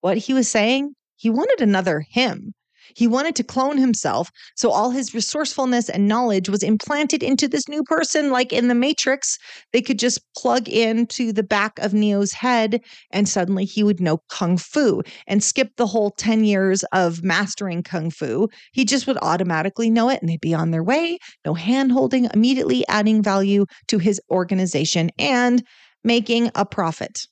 What 0.00 0.16
he 0.16 0.32
was 0.32 0.48
saying, 0.48 0.94
he 1.16 1.28
wanted 1.28 1.60
another 1.60 2.04
him. 2.08 2.52
He 2.94 3.06
wanted 3.06 3.34
to 3.36 3.44
clone 3.44 3.78
himself, 3.78 4.30
so 4.54 4.70
all 4.70 4.90
his 4.90 5.14
resourcefulness 5.14 5.88
and 5.88 6.06
knowledge 6.06 6.48
was 6.48 6.62
implanted 6.62 7.22
into 7.22 7.48
this 7.48 7.68
new 7.68 7.82
person, 7.82 8.30
like 8.30 8.52
in 8.52 8.68
the 8.68 8.74
Matrix. 8.74 9.38
They 9.72 9.82
could 9.82 9.98
just 9.98 10.20
plug 10.36 10.68
into 10.68 11.32
the 11.32 11.42
back 11.42 11.78
of 11.78 11.94
Neo's 11.94 12.32
head, 12.32 12.80
and 13.10 13.28
suddenly 13.28 13.64
he 13.64 13.82
would 13.82 14.00
know 14.00 14.18
Kung 14.28 14.56
Fu 14.56 15.02
and 15.26 15.42
skip 15.42 15.70
the 15.76 15.86
whole 15.86 16.10
10 16.12 16.44
years 16.44 16.84
of 16.92 17.22
mastering 17.22 17.82
Kung 17.82 18.10
Fu. 18.10 18.48
He 18.72 18.84
just 18.84 19.06
would 19.06 19.18
automatically 19.22 19.90
know 19.90 20.08
it, 20.08 20.20
and 20.20 20.28
they'd 20.28 20.40
be 20.40 20.54
on 20.54 20.70
their 20.70 20.84
way. 20.84 21.18
No 21.44 21.54
hand 21.54 21.92
holding, 21.92 22.28
immediately 22.32 22.86
adding 22.88 23.22
value 23.22 23.66
to 23.88 23.98
his 23.98 24.20
organization 24.30 25.10
and 25.18 25.62
making 26.04 26.50
a 26.54 26.64
profit. 26.64 27.26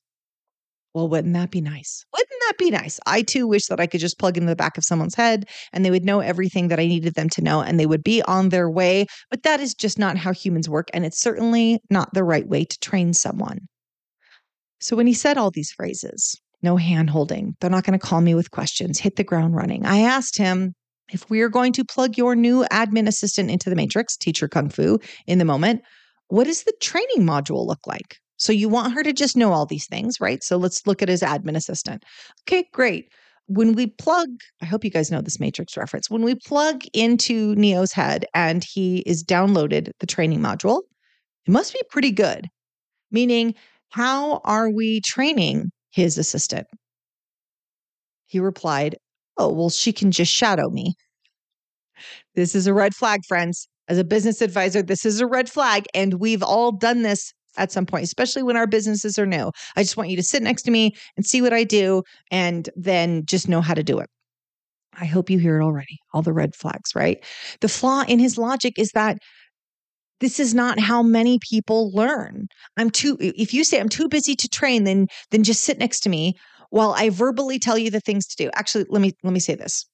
Well, 0.94 1.08
wouldn't 1.08 1.34
that 1.34 1.50
be 1.50 1.60
nice? 1.60 2.04
Wouldn't 2.12 2.42
that 2.46 2.56
be 2.56 2.70
nice? 2.70 3.00
I 3.04 3.22
too 3.22 3.48
wish 3.48 3.66
that 3.66 3.80
I 3.80 3.86
could 3.86 4.00
just 4.00 4.18
plug 4.18 4.36
into 4.36 4.48
the 4.48 4.54
back 4.54 4.78
of 4.78 4.84
someone's 4.84 5.16
head 5.16 5.48
and 5.72 5.84
they 5.84 5.90
would 5.90 6.04
know 6.04 6.20
everything 6.20 6.68
that 6.68 6.78
I 6.78 6.86
needed 6.86 7.14
them 7.14 7.28
to 7.30 7.42
know 7.42 7.60
and 7.60 7.80
they 7.80 7.86
would 7.86 8.04
be 8.04 8.22
on 8.22 8.50
their 8.50 8.70
way. 8.70 9.06
But 9.28 9.42
that 9.42 9.58
is 9.58 9.74
just 9.74 9.98
not 9.98 10.16
how 10.16 10.32
humans 10.32 10.68
work. 10.68 10.88
And 10.94 11.04
it's 11.04 11.20
certainly 11.20 11.80
not 11.90 12.14
the 12.14 12.22
right 12.22 12.46
way 12.46 12.64
to 12.64 12.78
train 12.78 13.12
someone. 13.12 13.66
So 14.78 14.94
when 14.94 15.08
he 15.08 15.14
said 15.14 15.36
all 15.36 15.50
these 15.50 15.72
phrases, 15.72 16.40
no 16.62 16.76
hand 16.76 17.10
holding, 17.10 17.56
they're 17.60 17.70
not 17.70 17.84
going 17.84 17.98
to 17.98 18.06
call 18.06 18.20
me 18.20 18.34
with 18.36 18.52
questions, 18.52 19.00
hit 19.00 19.16
the 19.16 19.24
ground 19.24 19.56
running, 19.56 19.84
I 19.84 19.98
asked 19.98 20.38
him, 20.38 20.74
if 21.12 21.28
we 21.28 21.40
are 21.40 21.48
going 21.48 21.72
to 21.74 21.84
plug 21.84 22.16
your 22.16 22.34
new 22.34 22.64
admin 22.72 23.08
assistant 23.08 23.50
into 23.50 23.68
the 23.68 23.76
matrix, 23.76 24.16
teacher 24.16 24.48
Kung 24.48 24.70
Fu, 24.70 24.98
in 25.26 25.38
the 25.38 25.44
moment, 25.44 25.82
what 26.28 26.44
does 26.44 26.62
the 26.64 26.72
training 26.80 27.26
module 27.26 27.66
look 27.66 27.86
like? 27.86 28.18
So 28.36 28.52
you 28.52 28.68
want 28.68 28.94
her 28.94 29.02
to 29.02 29.12
just 29.12 29.36
know 29.36 29.52
all 29.52 29.66
these 29.66 29.86
things, 29.86 30.20
right? 30.20 30.42
So 30.42 30.56
let's 30.56 30.86
look 30.86 31.02
at 31.02 31.08
his 31.08 31.22
admin 31.22 31.56
assistant. 31.56 32.04
Okay, 32.42 32.66
great. 32.72 33.10
When 33.46 33.74
we 33.74 33.88
plug, 33.88 34.28
I 34.62 34.66
hope 34.66 34.84
you 34.84 34.90
guys 34.90 35.10
know 35.10 35.20
this 35.20 35.38
matrix 35.38 35.76
reference. 35.76 36.10
When 36.10 36.22
we 36.22 36.34
plug 36.34 36.82
into 36.94 37.54
Neo's 37.56 37.92
head 37.92 38.24
and 38.34 38.64
he 38.64 38.98
is 39.00 39.22
downloaded 39.22 39.90
the 40.00 40.06
training 40.06 40.40
module, 40.40 40.82
it 41.46 41.50
must 41.50 41.72
be 41.72 41.82
pretty 41.90 42.10
good. 42.10 42.48
Meaning, 43.10 43.54
how 43.90 44.40
are 44.44 44.70
we 44.70 45.00
training 45.02 45.70
his 45.90 46.16
assistant? 46.18 46.66
He 48.26 48.40
replied, 48.40 48.96
Oh, 49.36 49.52
well, 49.52 49.70
she 49.70 49.92
can 49.92 50.10
just 50.10 50.32
shadow 50.32 50.70
me. 50.70 50.94
This 52.34 52.54
is 52.54 52.66
a 52.66 52.74
red 52.74 52.94
flag, 52.94 53.20
friends. 53.26 53.68
As 53.88 53.98
a 53.98 54.04
business 54.04 54.40
advisor, 54.40 54.82
this 54.82 55.04
is 55.04 55.20
a 55.20 55.26
red 55.26 55.50
flag. 55.50 55.84
And 55.94 56.14
we've 56.14 56.42
all 56.42 56.72
done 56.72 57.02
this 57.02 57.32
at 57.56 57.72
some 57.72 57.86
point, 57.86 58.04
especially 58.04 58.42
when 58.42 58.56
our 58.56 58.66
businesses 58.66 59.18
are 59.18 59.26
new. 59.26 59.50
I 59.76 59.82
just 59.82 59.96
want 59.96 60.10
you 60.10 60.16
to 60.16 60.22
sit 60.22 60.42
next 60.42 60.62
to 60.62 60.70
me 60.70 60.94
and 61.16 61.26
see 61.26 61.42
what 61.42 61.52
I 61.52 61.64
do 61.64 62.02
and 62.30 62.68
then 62.76 63.24
just 63.26 63.48
know 63.48 63.60
how 63.60 63.74
to 63.74 63.82
do 63.82 63.98
it. 63.98 64.08
I 65.00 65.06
hope 65.06 65.30
you 65.30 65.38
hear 65.38 65.60
it 65.60 65.64
already, 65.64 65.98
all 66.12 66.22
the 66.22 66.32
red 66.32 66.54
flags, 66.54 66.94
right? 66.94 67.22
The 67.60 67.68
flaw 67.68 68.04
in 68.06 68.18
his 68.18 68.38
logic 68.38 68.78
is 68.78 68.90
that 68.94 69.18
this 70.20 70.38
is 70.38 70.54
not 70.54 70.78
how 70.78 71.02
many 71.02 71.38
people 71.38 71.90
learn. 71.92 72.46
I'm 72.76 72.90
too 72.90 73.16
if 73.20 73.52
you 73.52 73.64
say 73.64 73.80
I'm 73.80 73.88
too 73.88 74.08
busy 74.08 74.34
to 74.36 74.48
train 74.48 74.84
then 74.84 75.08
then 75.30 75.42
just 75.42 75.62
sit 75.62 75.78
next 75.78 76.00
to 76.00 76.08
me 76.08 76.34
while 76.70 76.94
I 76.96 77.10
verbally 77.10 77.58
tell 77.58 77.76
you 77.76 77.90
the 77.90 78.00
things 78.00 78.26
to 78.28 78.44
do. 78.44 78.50
Actually, 78.54 78.86
let 78.88 79.02
me 79.02 79.12
let 79.22 79.32
me 79.32 79.40
say 79.40 79.54
this. 79.54 79.84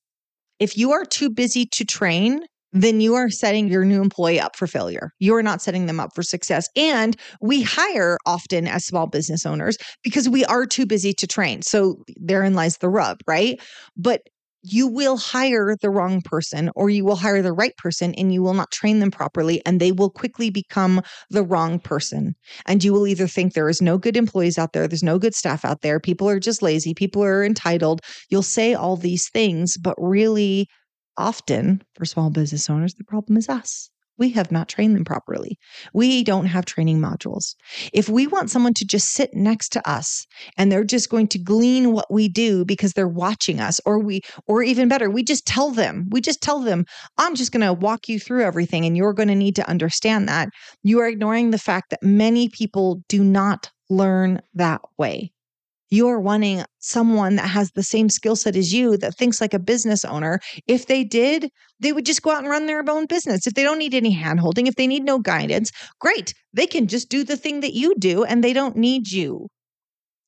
If 0.59 0.77
you 0.77 0.93
are 0.93 1.05
too 1.05 1.31
busy 1.31 1.67
to 1.67 1.85
train, 1.85 2.43
then 2.73 3.01
you 3.01 3.15
are 3.15 3.31
setting 3.31 3.69
your 3.69 3.85
new 3.85 4.01
employee 4.01 4.41
up 4.41 4.57
for 4.57 4.67
failure. 4.67 5.13
You 5.19 5.35
are 5.35 5.43
not 5.43 5.63
setting 5.63 5.87
them 5.87 6.01
up 6.01 6.15
for 6.15 6.23
success. 6.23 6.69
And 6.77 7.17
we 7.41 7.63
hire 7.63 8.19
often 8.27 8.67
as 8.67 8.85
small 8.85 9.07
business 9.07 9.45
owners 9.45 9.77
because 10.03 10.29
we 10.29 10.45
are 10.45 10.67
too 10.67 10.87
busy 10.87 11.13
to 11.15 11.27
train. 11.27 11.63
So 11.63 12.05
therein 12.17 12.55
lies 12.55 12.79
the 12.79 12.89
rub, 12.89 13.19
right? 13.27 13.61
But 13.97 14.23
you 14.63 14.87
will 14.87 15.17
hire 15.17 15.77
the 15.81 15.91
wrong 15.91 16.21
person 16.21 16.71
or 16.75 16.91
you 16.91 17.05
will 17.05 17.17
hire 17.17 17.43
the 17.43 17.53
right 17.53 17.77
person 17.77 18.15
and 18.15 18.33
you 18.33 18.43
will 18.43 18.55
not 18.55 18.71
train 18.71 18.99
them 18.99 19.11
properly 19.11 19.63
and 19.65 19.81
they 19.81 19.93
will 19.93 20.11
quickly 20.11 20.51
become 20.51 21.01
the 21.31 21.43
wrong 21.43 21.79
person. 21.79 22.35
And 22.67 22.85
you 22.85 22.93
will 22.93 23.07
either 23.07 23.27
think 23.27 23.55
there 23.55 23.69
is 23.69 23.81
no 23.81 23.97
good 23.97 24.17
employees 24.17 24.59
out 24.59 24.73
there, 24.73 24.87
there's 24.87 25.03
no 25.03 25.19
good 25.19 25.35
staff 25.35 25.65
out 25.65 25.81
there, 25.81 25.99
people 25.99 26.29
are 26.29 26.41
just 26.41 26.63
lazy, 26.63 26.95
people 26.95 27.25
are 27.25 27.45
entitled. 27.45 28.03
You'll 28.29 28.43
say 28.43 28.75
all 28.75 28.97
these 28.97 29.29
things, 29.31 29.77
but 29.77 29.95
really 29.99 30.69
often 31.21 31.83
for 31.95 32.05
small 32.05 32.31
business 32.31 32.71
owners, 32.71 32.95
the 32.95 33.05
problem 33.05 33.37
is 33.37 33.49
us. 33.49 33.91
we 34.21 34.31
have 34.31 34.53
not 34.53 34.69
trained 34.69 34.95
them 34.95 35.05
properly. 35.05 35.59
We 35.95 36.23
don't 36.23 36.47
have 36.47 36.67
training 36.67 37.01
modules. 37.01 37.55
If 37.93 38.09
we 38.09 38.27
want 38.27 38.51
someone 38.51 38.75
to 38.75 38.85
just 38.85 39.07
sit 39.07 39.31
next 39.33 39.71
to 39.71 39.89
us 39.89 40.27
and 40.59 40.71
they're 40.71 40.85
just 40.85 41.09
going 41.09 41.27
to 41.29 41.39
glean 41.39 41.93
what 41.93 42.13
we 42.13 42.29
do 42.29 42.65
because 42.67 42.93
they're 42.93 43.09
watching 43.09 43.61
us 43.61 43.81
or 43.87 43.99
we 43.99 44.21
or 44.47 44.63
even 44.63 44.89
better, 44.89 45.09
we 45.11 45.25
just 45.25 45.47
tell 45.47 45.71
them. 45.71 46.07
We 46.11 46.21
just 46.21 46.43
tell 46.43 46.61
them, 46.61 46.85
"I'm 47.17 47.35
just 47.35 47.51
going 47.51 47.67
to 47.67 47.73
walk 47.73 48.09
you 48.09 48.21
through 48.21 48.45
everything 48.45 48.85
and 48.85 48.97
you're 48.97 49.15
going 49.15 49.29
to 49.29 49.35
need 49.35 49.57
to 49.57 49.69
understand 49.69 50.29
that." 50.29 50.51
You 50.83 51.01
are 51.01 51.09
ignoring 51.09 51.51
the 51.51 51.59
fact 51.59 51.91
that 51.91 52.03
many 52.03 52.51
people 52.51 53.03
do 53.09 53.25
not 53.25 53.71
learn 53.89 54.41
that 54.55 54.83
way 54.99 55.33
you're 55.91 56.21
wanting 56.21 56.65
someone 56.79 57.37
that 57.37 57.49
has 57.49 57.73
the 57.73 57.83
same 57.83 58.09
skill 58.09 58.37
set 58.37 58.57
as 58.57 58.73
you 58.73 58.97
that 58.99 59.17
thinks 59.17 59.41
like 59.41 59.55
a 59.55 59.59
business 59.59 60.05
owner. 60.05 60.39
If 60.67 60.87
they 60.87 61.05
did, 61.05 61.51
they 61.81 61.93
would 61.93 62.07
just 62.07 62.23
go 62.23 62.31
out 62.31 62.41
and 62.41 62.49
run 62.49 62.67
their 62.67 62.83
own 62.89 63.07
business. 63.07 63.47
If 63.47 63.55
they 63.55 63.65
don't 63.65 63.79
need 63.79 63.95
any 63.95 64.17
handholding, 64.17 64.69
if 64.69 64.77
they 64.77 64.87
need 64.87 65.05
no 65.05 65.19
guidance, 65.19 65.71
great. 65.99 66.33
They 66.53 66.67
can 66.67 66.87
just 66.87 67.09
do 67.09 67.25
the 67.25 67.37
thing 67.37 67.61
that 67.61 67.75
you 67.75 67.95
do 67.99 68.25
and 68.25 68.43
they 68.43 68.53
don't 68.53 68.77
need 68.77 69.11
you. 69.11 69.49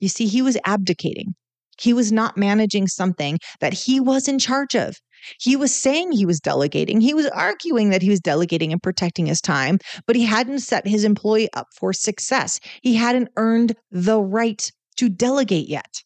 You 0.00 0.09
see, 0.09 0.26
he 0.26 0.42
was 0.42 0.59
abdicating. 0.64 1.35
He 1.81 1.92
was 1.92 2.12
not 2.12 2.37
managing 2.37 2.88
something 2.88 3.38
that 3.61 3.73
he 3.73 4.00
was 4.00 4.28
in 4.28 4.38
charge 4.38 4.75
of. 4.75 4.97
He 5.40 5.54
was 5.54 5.75
saying 5.75 6.12
he 6.12 6.26
was 6.26 6.40
delegating. 6.40 7.00
He 7.00 7.14
was 7.14 7.26
arguing 7.28 7.90
that 7.90 8.02
he 8.02 8.11
was 8.11 8.21
delegating 8.21 8.73
and 8.73 8.83
protecting 8.83 9.26
his 9.26 9.40
time, 9.40 9.78
but 10.07 10.16
he 10.16 10.25
hadn't 10.25 10.59
set 10.59 10.87
his 10.87 11.04
employee 11.04 11.49
up 11.54 11.69
for 11.76 11.92
success. 11.92 12.59
He 12.83 12.95
hadn't 12.95 13.28
earned 13.37 13.76
the 13.92 14.21
right 14.21 14.71
to 14.96 15.08
delegate 15.08 15.68
yet. 15.68 16.02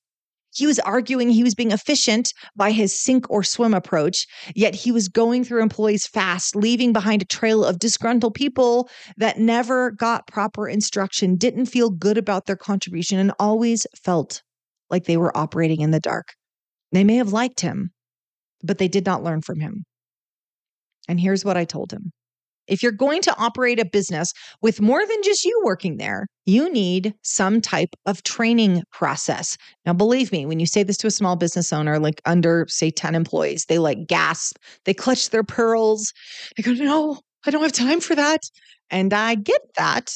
He 0.56 0.66
was 0.66 0.78
arguing 0.78 1.28
he 1.28 1.42
was 1.42 1.54
being 1.54 1.70
efficient 1.70 2.32
by 2.56 2.70
his 2.70 2.98
sink 2.98 3.28
or 3.28 3.42
swim 3.42 3.74
approach, 3.74 4.26
yet 4.54 4.74
he 4.74 4.90
was 4.90 5.08
going 5.08 5.44
through 5.44 5.60
employees 5.60 6.06
fast, 6.06 6.56
leaving 6.56 6.94
behind 6.94 7.20
a 7.20 7.26
trail 7.26 7.62
of 7.62 7.78
disgruntled 7.78 8.32
people 8.32 8.88
that 9.18 9.38
never 9.38 9.90
got 9.90 10.26
proper 10.26 10.66
instruction, 10.66 11.36
didn't 11.36 11.66
feel 11.66 11.90
good 11.90 12.16
about 12.16 12.46
their 12.46 12.56
contribution, 12.56 13.18
and 13.18 13.32
always 13.38 13.86
felt 14.02 14.42
like 14.88 15.04
they 15.04 15.18
were 15.18 15.36
operating 15.36 15.82
in 15.82 15.90
the 15.90 16.00
dark. 16.00 16.34
They 16.90 17.04
may 17.04 17.16
have 17.16 17.34
liked 17.34 17.60
him, 17.60 17.90
but 18.62 18.78
they 18.78 18.88
did 18.88 19.04
not 19.04 19.22
learn 19.22 19.42
from 19.42 19.60
him. 19.60 19.84
And 21.06 21.20
here's 21.20 21.44
what 21.44 21.58
I 21.58 21.66
told 21.66 21.92
him 21.92 22.12
if 22.68 22.82
you're 22.82 22.92
going 22.92 23.22
to 23.22 23.36
operate 23.36 23.80
a 23.80 23.84
business 23.84 24.32
with 24.62 24.80
more 24.80 25.06
than 25.06 25.22
just 25.22 25.44
you 25.44 25.60
working 25.64 25.96
there, 25.96 26.26
you 26.44 26.70
need 26.70 27.14
some 27.22 27.60
type 27.60 27.90
of 28.06 28.22
training 28.22 28.82
process. 28.92 29.56
Now, 29.84 29.92
believe 29.92 30.32
me, 30.32 30.46
when 30.46 30.60
you 30.60 30.66
say 30.66 30.82
this 30.82 30.96
to 30.98 31.06
a 31.06 31.12
small 31.12 31.36
business 31.36 31.72
owner, 31.72 31.98
like 31.98 32.20
under, 32.24 32.66
say, 32.68 32.90
10 32.90 33.14
employees, 33.14 33.66
they 33.66 33.78
like 33.78 34.06
gasp, 34.06 34.56
they 34.84 34.94
clutch 34.94 35.30
their 35.30 35.44
pearls. 35.44 36.12
They 36.56 36.62
go, 36.62 36.72
No, 36.72 37.20
I 37.46 37.50
don't 37.50 37.62
have 37.62 37.72
time 37.72 38.00
for 38.00 38.14
that. 38.14 38.42
And 38.90 39.12
I 39.12 39.34
get 39.34 39.60
that. 39.76 40.12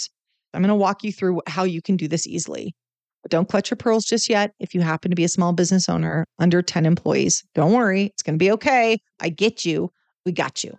I'm 0.55 0.63
going 0.63 0.69
to 0.69 0.75
walk 0.75 1.05
you 1.05 1.13
through 1.13 1.43
how 1.47 1.65
you 1.65 1.81
can 1.83 1.97
do 1.97 2.09
this 2.09 2.27
easily. 2.27 2.75
But 3.23 3.31
don't 3.31 3.49
clutch 3.49 3.71
your 3.71 3.77
pearls 3.77 4.05
just 4.05 4.29
yet. 4.29 4.53
If 4.59 4.75
you 4.75 4.81
happen 4.81 5.11
to 5.11 5.15
be 5.15 5.25
a 5.25 5.29
small 5.29 5.53
business 5.53 5.89
owner 5.89 6.25
under 6.39 6.63
10 6.63 6.87
employees, 6.87 7.45
don't 7.55 7.73
worry. 7.73 8.05
It's 8.05 8.23
going 8.23 8.39
to 8.39 8.43
be 8.43 8.51
okay. 8.53 8.99
I 9.21 9.29
get 9.29 9.65
you. 9.65 9.91
We 10.25 10.33
got 10.33 10.65
you. 10.65 10.77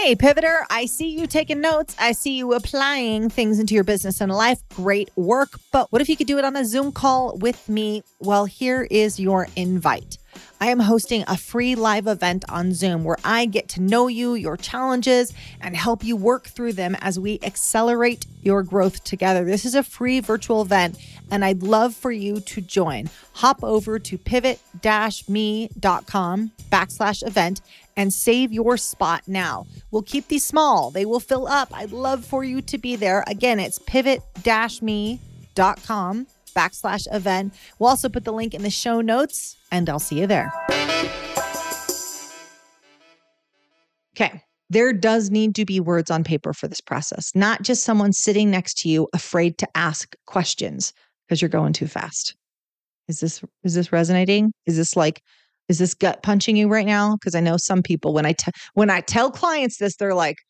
Hey, 0.00 0.14
Pivoter, 0.14 0.62
I 0.70 0.86
see 0.86 1.08
you 1.08 1.26
taking 1.26 1.60
notes. 1.60 1.96
I 1.98 2.12
see 2.12 2.36
you 2.36 2.52
applying 2.52 3.28
things 3.28 3.58
into 3.58 3.74
your 3.74 3.82
business 3.82 4.20
and 4.20 4.30
life. 4.30 4.60
Great 4.68 5.10
work. 5.16 5.58
But 5.72 5.90
what 5.90 6.00
if 6.00 6.08
you 6.08 6.16
could 6.16 6.28
do 6.28 6.38
it 6.38 6.44
on 6.44 6.54
a 6.54 6.64
Zoom 6.64 6.92
call 6.92 7.36
with 7.38 7.68
me? 7.68 8.04
Well, 8.20 8.44
here 8.44 8.86
is 8.92 9.18
your 9.18 9.48
invite. 9.56 10.18
I 10.60 10.70
am 10.70 10.80
hosting 10.80 11.24
a 11.26 11.36
free 11.36 11.74
live 11.74 12.06
event 12.06 12.44
on 12.48 12.74
Zoom 12.74 13.04
where 13.04 13.18
I 13.24 13.46
get 13.46 13.68
to 13.70 13.82
know 13.82 14.08
you, 14.08 14.34
your 14.34 14.56
challenges, 14.56 15.32
and 15.60 15.76
help 15.76 16.04
you 16.04 16.16
work 16.16 16.48
through 16.48 16.74
them 16.74 16.96
as 17.00 17.18
we 17.18 17.38
accelerate 17.42 18.26
your 18.42 18.62
growth 18.62 19.04
together. 19.04 19.44
This 19.44 19.64
is 19.64 19.74
a 19.74 19.82
free 19.82 20.20
virtual 20.20 20.62
event, 20.62 20.98
and 21.30 21.44
I'd 21.44 21.62
love 21.62 21.94
for 21.94 22.10
you 22.10 22.40
to 22.40 22.60
join. 22.60 23.08
Hop 23.34 23.62
over 23.62 23.98
to 23.98 24.18
pivot-me.com 24.18 26.52
backslash 26.70 27.26
event 27.26 27.60
and 27.96 28.12
save 28.12 28.52
your 28.52 28.76
spot 28.76 29.22
now. 29.26 29.66
We'll 29.90 30.02
keep 30.02 30.28
these 30.28 30.44
small, 30.44 30.90
they 30.90 31.04
will 31.04 31.20
fill 31.20 31.48
up. 31.48 31.70
I'd 31.74 31.92
love 31.92 32.24
for 32.24 32.44
you 32.44 32.62
to 32.62 32.78
be 32.78 32.96
there. 32.96 33.24
Again, 33.26 33.58
it's 33.58 33.78
pivot 33.78 34.22
me.com 34.82 36.26
backslash 36.48 37.06
event. 37.12 37.54
We'll 37.78 37.90
also 37.90 38.08
put 38.08 38.24
the 38.24 38.32
link 38.32 38.54
in 38.54 38.62
the 38.62 38.70
show 38.70 39.00
notes, 39.00 39.56
and 39.70 39.88
I'll 39.88 39.98
see 39.98 40.20
you 40.20 40.26
there. 40.26 40.52
Okay. 44.16 44.42
There 44.70 44.92
does 44.92 45.30
need 45.30 45.54
to 45.54 45.64
be 45.64 45.80
words 45.80 46.10
on 46.10 46.24
paper 46.24 46.52
for 46.52 46.68
this 46.68 46.80
process, 46.80 47.30
not 47.34 47.62
just 47.62 47.84
someone 47.84 48.12
sitting 48.12 48.50
next 48.50 48.78
to 48.78 48.88
you 48.88 49.08
afraid 49.14 49.56
to 49.58 49.68
ask 49.74 50.14
questions 50.26 50.92
because 51.26 51.40
you're 51.40 51.48
going 51.48 51.72
too 51.72 51.86
fast. 51.86 52.34
Is 53.08 53.20
this 53.20 53.42
is 53.64 53.74
this 53.74 53.92
resonating? 53.92 54.52
Is 54.66 54.76
this 54.76 54.94
like 54.94 55.22
is 55.68 55.78
this 55.78 55.94
gut 55.94 56.22
punching 56.22 56.56
you 56.56 56.68
right 56.68 56.86
now? 56.86 57.16
Because 57.16 57.34
I 57.34 57.40
know 57.40 57.56
some 57.56 57.82
people 57.82 58.12
when 58.12 58.26
I 58.26 58.34
when 58.74 58.90
I 58.90 59.00
tell 59.00 59.30
clients 59.30 59.78
this, 59.78 59.96
they're 59.96 60.14
like, 60.14 60.36
"Oh 60.36 60.47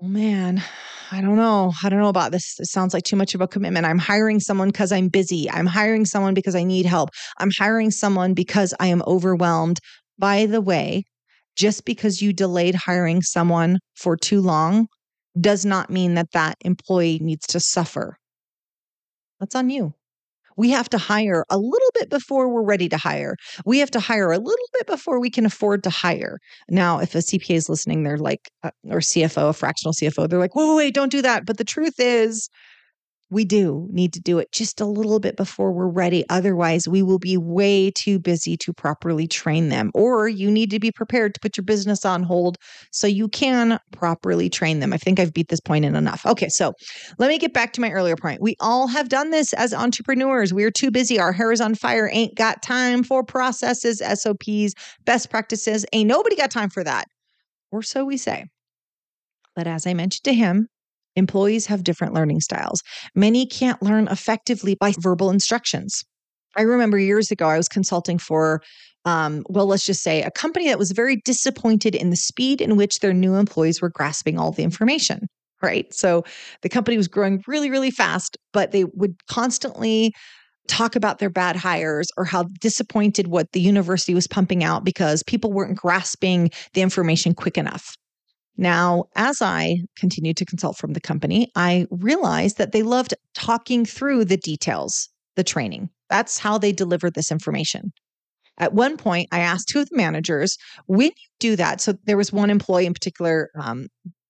man, 0.00 0.62
I 1.10 1.20
don't 1.20 1.36
know. 1.36 1.72
I 1.82 1.88
don't 1.88 2.00
know 2.00 2.08
about 2.08 2.32
this. 2.32 2.58
It 2.60 2.66
sounds 2.66 2.94
like 2.94 3.04
too 3.04 3.16
much 3.16 3.34
of 3.34 3.40
a 3.40 3.48
commitment. 3.48 3.86
I'm 3.86 3.98
hiring 3.98 4.40
someone 4.40 4.68
because 4.68 4.92
I'm 4.92 5.08
busy. 5.08 5.50
I'm 5.50 5.66
hiring 5.66 6.04
someone 6.04 6.34
because 6.34 6.54
I 6.54 6.64
need 6.64 6.86
help. 6.86 7.10
I'm 7.38 7.50
hiring 7.50 7.90
someone 7.90 8.34
because 8.34 8.74
I 8.80 8.88
am 8.88 9.02
overwhelmed." 9.06 9.80
By 10.18 10.46
the 10.46 10.60
way, 10.60 11.04
just 11.56 11.84
because 11.84 12.22
you 12.22 12.32
delayed 12.32 12.74
hiring 12.74 13.22
someone 13.22 13.78
for 13.96 14.16
too 14.16 14.40
long 14.40 14.88
does 15.40 15.64
not 15.64 15.90
mean 15.90 16.14
that 16.14 16.32
that 16.32 16.56
employee 16.62 17.18
needs 17.20 17.46
to 17.48 17.60
suffer. 17.60 18.16
That's 19.40 19.54
on 19.54 19.70
you. 19.70 19.94
We 20.58 20.70
have 20.70 20.88
to 20.90 20.98
hire 20.98 21.46
a 21.48 21.56
little 21.56 21.90
bit 21.94 22.10
before 22.10 22.52
we're 22.52 22.64
ready 22.64 22.88
to 22.88 22.96
hire. 22.96 23.36
We 23.64 23.78
have 23.78 23.92
to 23.92 24.00
hire 24.00 24.32
a 24.32 24.38
little 24.38 24.68
bit 24.74 24.86
before 24.88 25.20
we 25.20 25.30
can 25.30 25.46
afford 25.46 25.84
to 25.84 25.90
hire. 25.90 26.40
Now, 26.68 26.98
if 26.98 27.14
a 27.14 27.18
CPA 27.18 27.54
is 27.54 27.68
listening, 27.68 28.02
they're 28.02 28.18
like, 28.18 28.50
uh, 28.64 28.72
or 28.88 28.98
CFO, 28.98 29.50
a 29.50 29.52
fractional 29.52 29.92
CFO, 29.92 30.28
they're 30.28 30.38
like, 30.38 30.56
wait, 30.56 30.74
wait, 30.74 30.94
don't 30.94 31.12
do 31.12 31.22
that. 31.22 31.46
But 31.46 31.58
the 31.58 31.64
truth 31.64 31.94
is, 31.98 32.50
we 33.30 33.44
do 33.44 33.86
need 33.90 34.12
to 34.14 34.20
do 34.20 34.38
it 34.38 34.50
just 34.52 34.80
a 34.80 34.86
little 34.86 35.20
bit 35.20 35.36
before 35.36 35.70
we're 35.70 35.88
ready. 35.88 36.24
Otherwise, 36.30 36.88
we 36.88 37.02
will 37.02 37.18
be 37.18 37.36
way 37.36 37.90
too 37.90 38.18
busy 38.18 38.56
to 38.56 38.72
properly 38.72 39.26
train 39.26 39.68
them. 39.68 39.90
Or 39.94 40.28
you 40.28 40.50
need 40.50 40.70
to 40.70 40.78
be 40.78 40.90
prepared 40.90 41.34
to 41.34 41.40
put 41.40 41.56
your 41.56 41.64
business 41.64 42.04
on 42.04 42.22
hold 42.22 42.56
so 42.90 43.06
you 43.06 43.28
can 43.28 43.78
properly 43.92 44.48
train 44.48 44.80
them. 44.80 44.92
I 44.92 44.96
think 44.96 45.20
I've 45.20 45.34
beat 45.34 45.48
this 45.48 45.60
point 45.60 45.84
in 45.84 45.94
enough. 45.94 46.24
Okay, 46.24 46.48
so 46.48 46.72
let 47.18 47.28
me 47.28 47.38
get 47.38 47.52
back 47.52 47.74
to 47.74 47.80
my 47.82 47.90
earlier 47.90 48.16
point. 48.16 48.40
We 48.40 48.56
all 48.60 48.86
have 48.86 49.10
done 49.10 49.30
this 49.30 49.52
as 49.52 49.74
entrepreneurs. 49.74 50.54
We're 50.54 50.70
too 50.70 50.90
busy. 50.90 51.20
Our 51.20 51.32
hair 51.32 51.52
is 51.52 51.60
on 51.60 51.74
fire. 51.74 52.08
Ain't 52.10 52.34
got 52.34 52.62
time 52.62 53.02
for 53.02 53.22
processes, 53.22 54.00
SOPs, 54.00 54.74
best 55.04 55.28
practices. 55.28 55.84
Ain't 55.92 56.08
nobody 56.08 56.36
got 56.36 56.50
time 56.50 56.70
for 56.70 56.82
that. 56.82 57.06
Or 57.70 57.82
so 57.82 58.06
we 58.06 58.16
say. 58.16 58.46
But 59.54 59.66
as 59.66 59.86
I 59.86 59.92
mentioned 59.92 60.24
to 60.24 60.32
him, 60.32 60.68
Employees 61.18 61.66
have 61.66 61.84
different 61.84 62.14
learning 62.14 62.40
styles. 62.40 62.82
Many 63.14 63.46
can't 63.46 63.82
learn 63.82 64.08
effectively 64.08 64.74
by 64.74 64.94
verbal 64.98 65.30
instructions. 65.30 66.04
I 66.56 66.62
remember 66.62 66.98
years 66.98 67.30
ago, 67.30 67.46
I 67.46 67.56
was 67.56 67.68
consulting 67.68 68.18
for, 68.18 68.62
um, 69.04 69.44
well, 69.48 69.66
let's 69.66 69.84
just 69.84 70.02
say 70.02 70.22
a 70.22 70.30
company 70.30 70.68
that 70.68 70.78
was 70.78 70.92
very 70.92 71.16
disappointed 71.24 71.94
in 71.94 72.10
the 72.10 72.16
speed 72.16 72.60
in 72.60 72.76
which 72.76 73.00
their 73.00 73.12
new 73.12 73.34
employees 73.34 73.80
were 73.80 73.90
grasping 73.90 74.38
all 74.38 74.52
the 74.52 74.64
information. 74.64 75.28
Right. 75.60 75.92
So 75.92 76.24
the 76.62 76.68
company 76.68 76.96
was 76.96 77.08
growing 77.08 77.42
really, 77.46 77.68
really 77.68 77.90
fast, 77.90 78.36
but 78.52 78.70
they 78.70 78.84
would 78.84 79.16
constantly 79.26 80.14
talk 80.68 80.94
about 80.94 81.18
their 81.18 81.30
bad 81.30 81.56
hires 81.56 82.08
or 82.16 82.24
how 82.24 82.44
disappointed 82.60 83.26
what 83.26 83.50
the 83.52 83.60
university 83.60 84.14
was 84.14 84.26
pumping 84.26 84.62
out 84.62 84.84
because 84.84 85.22
people 85.22 85.52
weren't 85.52 85.76
grasping 85.76 86.50
the 86.74 86.82
information 86.82 87.34
quick 87.34 87.58
enough. 87.58 87.96
Now, 88.58 89.04
as 89.14 89.40
I 89.40 89.78
continued 89.96 90.36
to 90.38 90.44
consult 90.44 90.76
from 90.76 90.92
the 90.92 91.00
company, 91.00 91.50
I 91.54 91.86
realized 91.90 92.58
that 92.58 92.72
they 92.72 92.82
loved 92.82 93.14
talking 93.34 93.86
through 93.86 94.24
the 94.24 94.36
details, 94.36 95.08
the 95.36 95.44
training. 95.44 95.90
That's 96.10 96.38
how 96.38 96.58
they 96.58 96.72
delivered 96.72 97.14
this 97.14 97.30
information. 97.30 97.92
At 98.58 98.74
one 98.74 98.96
point, 98.96 99.28
I 99.30 99.38
asked 99.38 99.68
two 99.68 99.78
of 99.78 99.88
the 99.88 99.96
managers, 99.96 100.58
when 100.86 101.06
you 101.06 101.28
do 101.38 101.54
that, 101.54 101.80
so 101.80 101.94
there 102.04 102.16
was 102.16 102.32
one 102.32 102.50
employee 102.50 102.86
in 102.86 102.94
particular, 102.94 103.50
um, 103.56 103.86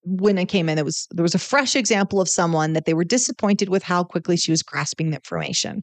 when 0.08 0.38
I 0.38 0.44
came 0.44 0.68
in, 0.68 0.78
it 0.78 0.84
was 0.84 1.06
there 1.10 1.22
was 1.22 1.34
a 1.34 1.38
fresh 1.38 1.76
example 1.76 2.20
of 2.20 2.28
someone 2.28 2.72
that 2.72 2.84
they 2.86 2.94
were 2.94 3.04
disappointed 3.04 3.68
with 3.68 3.82
how 3.82 4.04
quickly 4.04 4.36
she 4.36 4.50
was 4.50 4.62
grasping 4.62 5.10
the 5.10 5.16
information. 5.16 5.82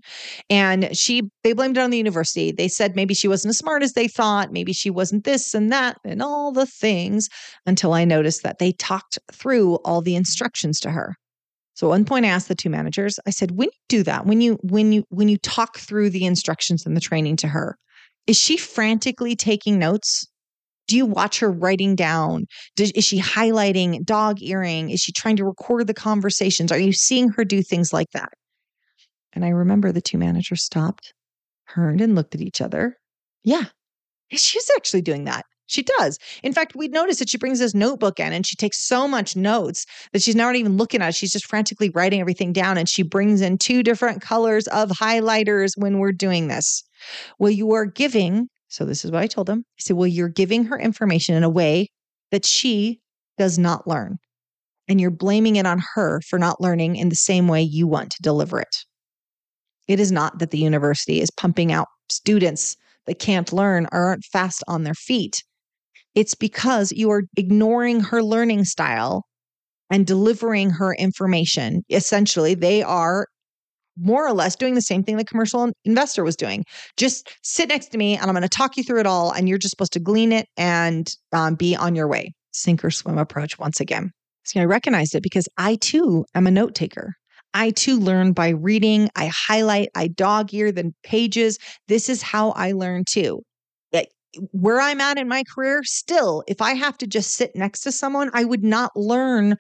And 0.50 0.96
she 0.98 1.30
they 1.44 1.54
blamed 1.54 1.78
it 1.78 1.82
on 1.82 1.92
the 1.92 1.98
university. 1.98 2.52
They 2.52 2.68
said 2.68 2.96
maybe 2.96 3.14
she 3.14 3.28
wasn't 3.28 3.52
as 3.52 3.58
smart 3.58 3.84
as 3.84 3.94
they 3.94 4.08
thought, 4.08 4.52
maybe 4.52 4.74
she 4.74 4.90
wasn't 4.90 5.24
this 5.24 5.54
and 5.54 5.72
that 5.72 5.98
and 6.04 6.22
all 6.22 6.52
the 6.52 6.66
things 6.66 7.30
until 7.66 7.94
I 7.94 8.06
noticed 8.06 8.44
that 8.44 8.60
they 8.60 8.72
talked 8.74 9.20
through 9.32 9.76
all 9.86 10.02
the 10.02 10.16
instructions 10.16 10.80
to 10.82 10.92
her. 10.92 11.16
So 11.76 11.88
at 11.88 11.90
one 11.90 12.06
point 12.06 12.26
I 12.26 12.30
asked 12.30 12.48
the 12.48 12.56
two 12.56 12.70
managers, 12.70 13.20
I 13.28 13.32
said, 13.32 13.52
when 13.52 13.68
you 13.68 13.80
do 13.90 14.04
that, 14.04 14.26
when 14.26 14.42
you 14.42 14.58
when 14.64 14.92
you 14.92 15.04
when 15.10 15.30
you 15.30 15.38
talk 15.38 15.78
through 15.78 16.10
the 16.10 16.26
instructions 16.26 16.86
and 16.86 16.96
the 16.96 17.02
training 17.02 17.36
to 17.38 17.48
her, 17.50 17.78
Is 18.28 18.38
she 18.38 18.58
frantically 18.58 19.36
taking 19.36 19.78
notes? 19.78 20.28
Do 20.88 20.96
you 20.96 21.06
watch 21.06 21.40
her 21.40 21.52
writing 21.52 21.96
down? 21.96 22.46
Does, 22.76 22.92
is 22.92 23.04
she 23.04 23.20
highlighting 23.20 24.06
dog 24.06 24.42
earring? 24.42 24.90
Is 24.90 25.02
she 25.02 25.12
trying 25.12 25.36
to 25.38 25.46
record 25.46 25.88
the 25.88 25.94
conversations? 25.94 26.72
Are 26.72 26.80
you 26.80 26.94
seeing 26.94 27.30
her 27.30 27.44
do 27.44 27.62
things 27.62 27.92
like 27.92 28.12
that? 28.14 28.30
And 29.34 29.44
I 29.44 29.50
remember 29.50 29.92
the 29.92 30.02
two 30.02 30.18
managers 30.18 30.64
stopped, 30.64 31.14
turned, 31.70 32.02
and 32.02 32.16
looked 32.16 32.36
at 32.36 32.42
each 32.42 32.62
other. 32.62 32.98
Yeah, 33.44 33.66
she's 34.32 34.70
actually 34.76 35.02
doing 35.02 35.26
that. 35.26 35.46
She 35.68 35.82
does. 35.82 36.20
In 36.44 36.54
fact, 36.54 36.76
we 36.76 36.88
notice 36.88 37.18
that 37.20 37.30
she 37.30 37.40
brings 37.40 37.60
this 37.60 37.74
notebook 37.74 38.20
in 38.20 38.34
and 38.34 38.46
she 38.46 38.56
takes 38.56 38.88
so 38.88 39.08
much 39.08 39.36
notes 39.36 39.86
that 40.14 40.22
she's 40.22 40.36
not 40.36 40.56
even 40.56 40.78
looking 40.78 41.02
at 41.02 41.10
it. 41.10 41.16
She's 41.16 41.32
just 41.32 41.48
frantically 41.48 41.90
writing 41.90 42.22
everything 42.22 42.54
down 42.54 42.78
and 42.78 42.88
she 42.88 43.02
brings 43.02 43.42
in 43.42 43.58
two 43.58 43.82
different 43.82 44.22
colors 44.22 44.68
of 44.68 44.90
highlighters 44.90 45.72
when 45.76 45.98
we're 45.98 46.12
doing 46.12 46.48
this. 46.48 46.84
Well, 47.40 47.52
you 47.52 47.72
are 47.74 47.86
giving, 47.86 48.48
so 48.76 48.84
this 48.84 49.06
is 49.06 49.12
what 49.12 49.22
I 49.22 49.28
told 49.28 49.50
him. 49.50 49.60
I 49.60 49.80
said, 49.80 49.96
Well, 49.96 50.08
you're 50.08 50.28
giving 50.28 50.66
her 50.66 50.78
information 50.78 51.34
in 51.34 51.44
a 51.44 51.50
way 51.50 51.88
that 52.32 52.44
she 52.44 53.00
does 53.38 53.58
not 53.58 53.88
learn. 53.88 54.18
And 54.90 55.00
you're 55.00 55.12
blaming 55.12 55.56
it 55.56 55.66
on 55.66 55.82
her 55.94 56.20
for 56.28 56.38
not 56.38 56.60
learning 56.60 56.98
in 56.98 57.08
the 57.08 57.16
same 57.16 57.48
way 57.48 57.62
you 57.62 57.88
want 57.88 58.12
to 58.12 58.22
deliver 58.22 58.60
it. 58.60 58.76
It 59.88 60.02
is 60.02 60.12
not 60.12 60.40
that 60.40 60.52
the 60.52 60.58
university 60.58 61.22
is 61.22 61.32
pumping 61.32 61.72
out 61.72 61.88
students 62.10 62.76
that 63.06 63.18
can't 63.20 63.54
learn 63.54 63.88
or 63.94 64.08
aren't 64.08 64.26
fast 64.26 64.62
on 64.68 64.84
their 64.84 64.94
feet. 64.94 65.42
It's 66.14 66.36
because 66.36 66.92
you 66.92 67.10
are 67.12 67.24
ignoring 67.38 68.02
her 68.02 68.22
learning 68.22 68.66
style 68.66 69.26
and 69.90 70.06
delivering 70.06 70.72
her 70.72 70.94
information. 70.96 71.84
Essentially, 71.90 72.56
they 72.56 72.84
are 72.84 73.28
more 73.98 74.28
or 74.28 74.34
less 74.34 74.56
doing 74.56 74.76
the 74.76 74.82
same 74.82 75.04
thing 75.04 75.18
the 75.18 75.26
commercial 75.26 75.72
investor 75.86 76.24
was 76.24 76.36
doing. 76.36 76.64
Just 76.98 77.30
sit 77.44 77.70
next 77.70 77.88
to 77.88 77.98
me 77.98 78.16
and 78.16 78.26
I'm 78.26 78.34
going 78.34 78.44
to 78.44 78.50
talk 78.50 78.78
you 78.78 78.84
through 78.84 79.00
it 79.00 79.08
all. 79.08 79.32
And 79.32 79.48
you're 79.48 79.58
just 79.58 79.72
supposed 79.72 79.94
to 79.94 80.00
glean 80.00 80.32
it 80.32 80.48
and 80.58 81.10
um, 81.32 81.56
be 81.56 81.76
on 81.76 81.96
your 81.96 82.08
way. 82.08 82.34
Sink 82.52 82.84
or 82.84 82.92
swim 82.92 83.18
approach 83.18 83.58
once 83.60 83.80
again. 83.80 84.12
So 84.44 84.62
I 84.62 84.66
recognized 84.66 85.16
it 85.16 85.24
because 85.24 85.48
I 85.58 85.76
too 85.76 86.26
am 86.36 86.48
a 86.48 86.52
note 86.52 86.76
taker. 86.76 87.16
I 87.54 87.72
too 87.72 88.00
learn 88.00 88.34
by 88.34 88.50
reading. 88.50 89.10
I 89.16 89.32
highlight, 89.34 89.90
I 89.96 90.08
dog 90.08 90.54
ear 90.54 90.72
the 90.72 90.92
pages. 91.04 91.58
This 91.88 92.10
is 92.10 92.22
how 92.22 92.52
I 92.52 92.74
learn 92.74 93.04
too 93.10 93.42
where 94.52 94.80
I'm 94.80 95.02
at 95.02 95.18
in 95.18 95.28
my 95.28 95.44
career, 95.54 95.82
still, 95.84 96.44
if 96.48 96.62
I 96.62 96.74
have 96.74 96.98
to 97.00 97.08
just 97.08 97.34
sit 97.34 97.56
next 97.56 97.82
to 97.82 97.92
someone, 97.92 98.30
I 98.34 98.44
would 98.44 98.64
not 98.64 98.92
learn 98.96 99.56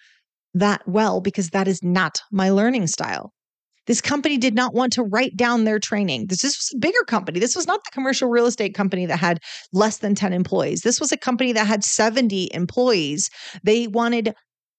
that 0.54 0.88
well 0.88 1.22
because 1.22 1.50
that 1.50 1.68
is 1.68 1.84
not 1.84 2.22
my 2.32 2.50
learning 2.50 2.88
style. 2.88 3.34
This 3.88 4.02
company 4.02 4.38
did 4.38 4.56
not 4.56 4.74
want 4.74 4.94
to 4.94 5.04
write 5.04 5.38
down 5.38 5.64
their 5.64 5.80
training. 5.80 6.28
This, 6.28 6.42
this 6.42 6.58
was 6.58 6.72
a 6.76 6.80
bigger 6.80 7.04
company. 7.08 7.40
This 7.40 7.56
was 7.56 7.68
not 7.68 7.84
the 7.84 7.92
commercial 7.92 8.30
real 8.30 8.46
estate 8.46 8.74
company 8.74 9.06
that 9.06 9.18
had 9.18 9.40
less 9.74 9.98
than 9.98 10.16
10 10.16 10.34
employees. 10.34 10.82
This 10.82 11.00
was 11.00 11.12
a 11.12 11.18
company 11.18 11.54
that 11.54 11.68
had 11.68 11.84
70 11.84 12.50
employees. 12.54 13.30
They 13.64 13.88
wanted 13.88 14.34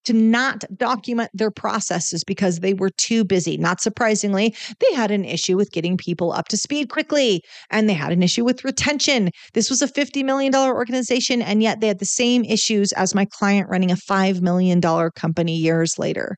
to 0.07 0.13
not 0.13 0.65
document 0.77 1.31
their 1.35 1.51
processes 1.51 2.23
because 2.25 2.61
they 2.61 2.75
were 2.75 2.91
too 2.91 3.25
busy. 3.25 3.57
Not 3.57 3.81
surprisingly, 3.81 4.55
they 4.79 4.95
had 4.95 5.11
an 5.11 5.25
issue 5.25 5.57
with 5.57 5.73
getting 5.73 5.97
people 5.97 6.33
up 6.33 6.47
to 6.49 6.57
speed 6.57 6.89
quickly 6.89 7.43
and 7.71 7.89
they 7.89 7.93
had 7.93 8.13
an 8.13 8.23
issue 8.23 8.45
with 8.45 8.65
retention. 8.65 9.31
This 9.53 9.69
was 9.69 9.83
a 9.83 9.89
$50 9.89 10.25
million 10.25 10.55
organization, 10.55 11.43
and 11.43 11.61
yet 11.61 11.81
they 11.81 11.89
had 11.89 11.99
the 11.99 12.05
same 12.05 12.45
issues 12.45 12.93
as 12.93 13.15
my 13.15 13.25
client 13.25 13.69
running 13.69 13.91
a 13.91 13.97
$5 13.97 14.41
million 14.41 14.81
company 15.17 15.57
years 15.57 15.99
later. 15.99 16.37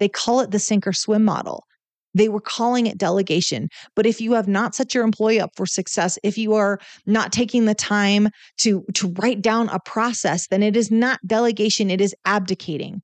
They 0.00 0.08
call 0.08 0.40
it 0.40 0.50
the 0.50 0.58
sink 0.58 0.86
or 0.86 0.92
swim 0.92 1.24
model. 1.24 1.64
They 2.14 2.28
were 2.28 2.40
calling 2.40 2.86
it 2.86 2.98
delegation. 2.98 3.68
But 3.94 4.06
if 4.06 4.20
you 4.20 4.32
have 4.32 4.48
not 4.48 4.74
set 4.74 4.94
your 4.94 5.04
employee 5.04 5.40
up 5.40 5.50
for 5.56 5.66
success, 5.66 6.18
if 6.22 6.36
you 6.36 6.54
are 6.54 6.78
not 7.06 7.32
taking 7.32 7.66
the 7.66 7.74
time 7.74 8.28
to, 8.58 8.84
to 8.94 9.14
write 9.18 9.42
down 9.42 9.68
a 9.68 9.80
process, 9.80 10.46
then 10.48 10.62
it 10.62 10.76
is 10.76 10.90
not 10.90 11.20
delegation, 11.26 11.90
it 11.90 12.00
is 12.00 12.14
abdicating. 12.24 13.02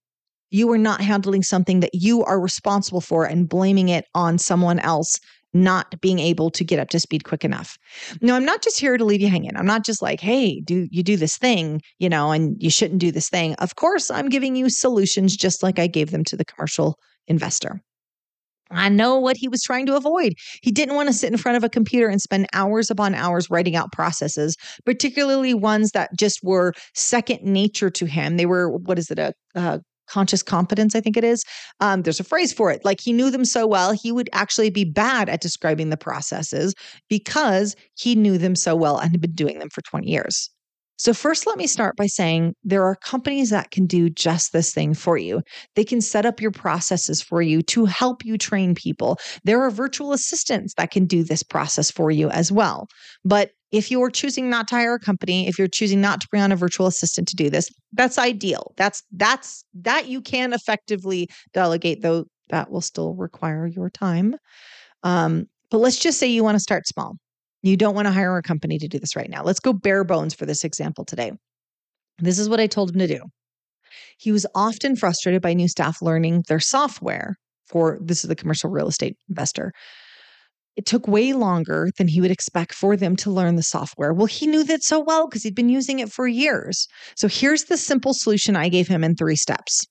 You 0.51 0.71
are 0.71 0.79
not 0.79 1.01
handling 1.01 1.43
something 1.43 1.81
that 1.81 1.95
you 1.95 2.25
are 2.25 2.41
responsible 2.41 3.01
for 3.01 3.25
and 3.25 3.49
blaming 3.49 3.89
it 3.89 4.07
on 4.15 4.39
someone 4.39 4.79
else 4.79 5.19
not 5.53 6.01
being 6.01 6.19
able 6.19 6.51
to 6.51 6.65
get 6.65 6.79
up 6.79 6.91
to 6.91 7.01
speed 7.01 7.25
quick 7.25 7.45
enough. 7.45 7.79
No, 8.21 8.37
I'm 8.37 8.45
not 8.45 8.63
just 8.63 8.79
here 8.79 8.97
to 8.97 9.05
leave 9.05 9.21
you 9.21 9.29
hanging. 9.29 9.57
I'm 9.57 9.67
not 9.67 9.85
just 9.85 10.03
like, 10.03 10.21
hey, 10.21 10.61
do 10.61 10.87
you 10.91 11.03
do 11.03 11.17
this 11.17 11.39
thing, 11.39 11.81
you 11.99 12.09
know, 12.09 12.31
and 12.31 12.63
you 12.63 12.71
shouldn't 12.71 13.01
do 13.01 13.11
this 13.11 13.29
thing. 13.29 13.55
Of 13.55 13.77
course, 13.77 14.11
I'm 14.11 14.29
giving 14.29 14.55
you 14.55 14.69
solutions 14.69 15.37
just 15.37 15.63
like 15.63 15.79
I 15.79 15.87
gave 15.87 16.11
them 16.11 16.25
to 16.25 16.37
the 16.37 16.45
commercial 16.45 16.99
investor. 17.27 17.81
I 18.71 18.89
know 18.89 19.19
what 19.19 19.37
he 19.37 19.49
was 19.49 19.63
trying 19.63 19.87
to 19.87 19.97
avoid. 19.97 20.35
He 20.63 20.73
didn't 20.73 20.97
want 20.97 21.09
to 21.09 21.13
sit 21.13 21.31
in 21.31 21.39
front 21.39 21.57
of 21.57 21.65
a 21.65 21.69
computer 21.69 22.09
and 22.09 22.21
spend 22.21 22.47
hours 22.53 22.91
upon 22.91 23.15
hours 23.15 23.49
writing 23.51 23.77
out 23.77 23.93
processes, 23.93 24.57
particularly 24.85 25.55
ones 25.55 25.93
that 25.93 26.11
just 26.19 26.43
were 26.43 26.73
second 26.95 27.43
nature 27.43 27.91
to 27.91 28.07
him. 28.07 28.37
They 28.37 28.47
were, 28.47 28.71
what 28.71 28.99
is 28.99 29.11
it, 29.11 29.19
a, 29.19 29.33
a 29.55 29.81
conscious 30.07 30.43
competence, 30.43 30.95
I 30.95 31.01
think 31.01 31.17
it 31.17 31.25
is. 31.25 31.45
Um, 31.81 32.03
there's 32.03 32.21
a 32.21 32.25
phrase 32.25 32.53
for 32.53 32.71
it. 32.71 32.85
Like 32.85 33.01
he 33.01 33.13
knew 33.13 33.31
them 33.31 33.45
so 33.45 33.67
well, 33.67 33.93
he 33.93 34.13
would 34.13 34.31
actually 34.33 34.71
be 34.71 34.85
bad 34.85 35.29
at 35.29 35.41
describing 35.41 35.91
the 35.91 35.97
processes 35.97 36.75
because 37.09 37.77
he 37.95 38.15
knew 38.15 38.39
them 38.39 38.55
so 38.55 38.75
well 38.77 38.99
and 38.99 39.11
had 39.11 39.21
been 39.21 39.33
doing 39.33 39.59
them 39.59 39.71
for 39.71 39.83
20 39.83 40.09
years. 40.09 40.51
So, 40.97 41.13
first, 41.13 41.47
let 41.47 41.59
me 41.59 41.67
start 41.67 41.97
by 41.97 42.07
saying 42.07 42.55
there 42.65 42.85
are 42.85 42.97
companies 42.97 43.51
that 43.51 43.71
can 43.71 43.87
do 43.87 44.09
just 44.09 44.53
this 44.53 44.73
thing 44.73 44.95
for 44.95 45.19
you. 45.19 45.43
They 45.75 45.85
can 45.85 46.01
set 46.01 46.25
up 46.25 46.41
your 46.41 46.51
processes 46.51 47.21
for 47.21 47.43
you 47.43 47.63
to 47.63 47.85
help 47.85 48.25
you 48.25 48.39
train 48.39 48.75
people. 48.75 49.19
There 49.45 49.63
are 49.63 49.71
virtual 49.71 50.13
assistants 50.13 50.75
that 50.75 50.91
can 50.91 51.07
do 51.07 51.23
this 51.23 51.43
process 51.43 51.91
for 51.91 52.11
you 52.11 52.31
as 52.31 52.51
well. 52.51 52.89
But 53.25 53.51
if 53.73 53.91
you're 53.91 54.11
choosing 54.11 54.49
not 54.49 54.69
to 54.69 54.77
hire 54.77 54.95
a 54.95 54.99
company, 54.99 55.49
if 55.49 55.59
you're 55.59 55.69
choosing 55.69 56.01
not 56.01 56.21
to 56.23 56.29
bring 56.29 56.43
on 56.43 56.53
a 56.53 56.57
virtual 56.57 56.87
assistant 56.87 57.29
to 57.29 57.37
do 57.37 57.51
this, 57.51 57.69
that's 57.93 58.19
ideal. 58.19 58.73
That's 58.77 59.03
that's 59.13 59.65
that 59.75 60.07
you 60.09 60.23
can 60.23 60.53
effectively 60.53 61.29
delegate, 61.53 62.01
though 62.01 62.27
that 62.49 62.71
will 62.71 62.81
still 62.81 63.15
require 63.15 63.67
your 63.67 63.91
time. 63.91 64.37
Um, 65.03 65.47
but 65.71 65.79
let's 65.79 65.99
just 65.99 66.19
say 66.19 66.29
you 66.29 66.45
want 66.45 66.55
to 66.55 66.61
start 66.61 66.87
small. 66.87 67.17
You 67.67 67.77
don't 67.77 67.95
want 67.95 68.07
to 68.07 68.13
hire 68.13 68.37
a 68.37 68.43
company 68.43 68.79
to 68.79 68.87
do 68.87 68.99
this 68.99 69.17
right 69.17 69.29
now. 69.29 69.43
Let's 69.43 69.59
go 69.59 69.73
bare 69.73 70.05
bones 70.05 70.35
for 70.35 70.47
this 70.47 70.63
example 70.63 71.05
today. 71.05 71.33
This 72.19 72.39
is 72.39 72.49
what 72.49 72.61
I 72.61 72.69
told 72.69 72.91
him 72.93 73.01
to 73.01 73.09
do. 73.09 73.21
He 74.19 74.31
was 74.31 74.47
often 74.55 74.95
frustrated 74.95 75.43
by 75.43 75.53
new 75.53 75.69
staff 75.69 76.01
learning 76.01 76.45
their 76.49 76.61
software 76.61 77.37
for 77.67 77.99
this 78.01 78.23
is 78.23 78.29
the 78.29 78.37
commercial 78.37 78.71
real 78.71 78.87
estate 78.87 79.17
investor. 79.29 79.73
It 80.77 80.87
took 80.87 81.09
way 81.09 81.33
longer 81.33 81.91
than 81.99 82.07
he 82.07 82.21
would 82.21 82.31
expect 82.31 82.73
for 82.73 82.97
them 82.97 83.17
to 83.17 83.31
learn 83.31 83.57
the 83.57 83.63
software. 83.63 84.13
Well, 84.13 84.27
he 84.27 84.47
knew 84.47 84.63
that 84.65 84.85
so 84.85 85.01
well 85.01 85.27
because 85.27 85.43
he'd 85.43 85.57
been 85.57 85.69
using 85.69 85.99
it 85.99 86.13
for 86.13 86.29
years. 86.29 86.87
So 87.17 87.27
here's 87.27 87.65
the 87.65 87.77
simple 87.77 88.15
solution 88.15 88.55
I 88.55 88.69
gave 88.69 88.87
him 88.87 89.03
in 89.03 89.17
three 89.17 89.37
steps. 89.37 89.85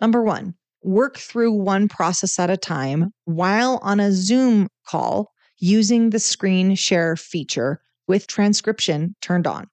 Number 0.00 0.22
one, 0.22 0.54
work 0.84 1.16
through 1.16 1.52
one 1.52 1.88
process 1.88 2.38
at 2.38 2.50
a 2.50 2.56
time 2.56 3.10
while 3.24 3.80
on 3.82 3.98
a 3.98 4.12
Zoom 4.12 4.68
call 4.86 5.32
using 5.58 6.10
the 6.10 6.18
screen 6.18 6.74
share 6.74 7.16
feature 7.16 7.80
with 8.08 8.26
transcription 8.26 9.14
turned 9.20 9.46
on. 9.46 9.66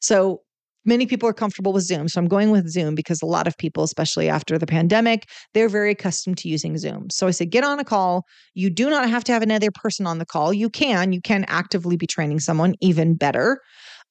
So 0.00 0.42
many 0.84 1.06
people 1.06 1.28
are 1.28 1.34
comfortable 1.34 1.72
with 1.72 1.84
Zoom. 1.84 2.08
So 2.08 2.20
I'm 2.20 2.28
going 2.28 2.50
with 2.50 2.68
Zoom 2.68 2.94
because 2.94 3.22
a 3.22 3.26
lot 3.26 3.46
of 3.46 3.56
people, 3.56 3.84
especially 3.84 4.28
after 4.28 4.58
the 4.58 4.66
pandemic, 4.66 5.28
they're 5.54 5.68
very 5.68 5.92
accustomed 5.92 6.38
to 6.38 6.48
using 6.48 6.76
Zoom. 6.76 7.08
So 7.10 7.26
I 7.26 7.30
said, 7.30 7.50
get 7.50 7.64
on 7.64 7.78
a 7.78 7.84
call. 7.84 8.24
You 8.54 8.70
do 8.70 8.90
not 8.90 9.08
have 9.08 9.24
to 9.24 9.32
have 9.32 9.42
another 9.42 9.70
person 9.70 10.06
on 10.06 10.18
the 10.18 10.26
call. 10.26 10.52
You 10.52 10.68
can, 10.68 11.12
you 11.12 11.20
can 11.20 11.44
actively 11.48 11.96
be 11.96 12.06
training 12.06 12.40
someone 12.40 12.74
even 12.80 13.14
better. 13.14 13.60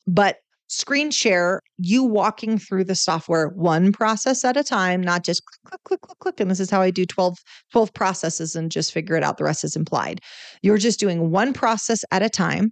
But 0.08 0.38
screen 0.72 1.12
share 1.12 1.62
you 1.78 2.04
walking 2.04 2.58
through 2.58 2.86
the 2.86 2.96
software 2.96 3.50
one 3.50 3.92
process 3.92 4.46
at 4.46 4.56
a 4.56 4.64
time, 4.64 5.02
not 5.02 5.24
just 5.24 5.44
click, 5.46 5.62
click, 5.84 5.84
click, 5.84 6.02
click. 6.02 6.20
click. 6.20 6.40
And 6.40 6.50
this 6.50 6.62
is 6.62 6.70
how 6.70 6.82
I 6.82 6.92
do 6.92 7.06
12, 7.06 7.38
12 7.72 7.94
processes 7.94 8.56
and 8.56 8.72
just 8.72 8.94
figure 8.94 9.16
it 9.16 9.24
out. 9.24 9.38
The 9.38 9.44
rest 9.44 9.66
is 9.66 9.76
implied. 9.76 10.22
You're 10.62 10.78
just 10.78 11.00
doing 11.00 11.30
one 11.30 11.52
process 11.52 12.06
at 12.12 12.24
a 12.24 12.30
time. 12.30 12.72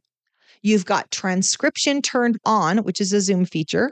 You've 0.61 0.85
got 0.85 1.11
transcription 1.11 2.01
turned 2.01 2.37
on, 2.45 2.79
which 2.79 3.01
is 3.01 3.11
a 3.11 3.21
Zoom 3.21 3.45
feature. 3.45 3.91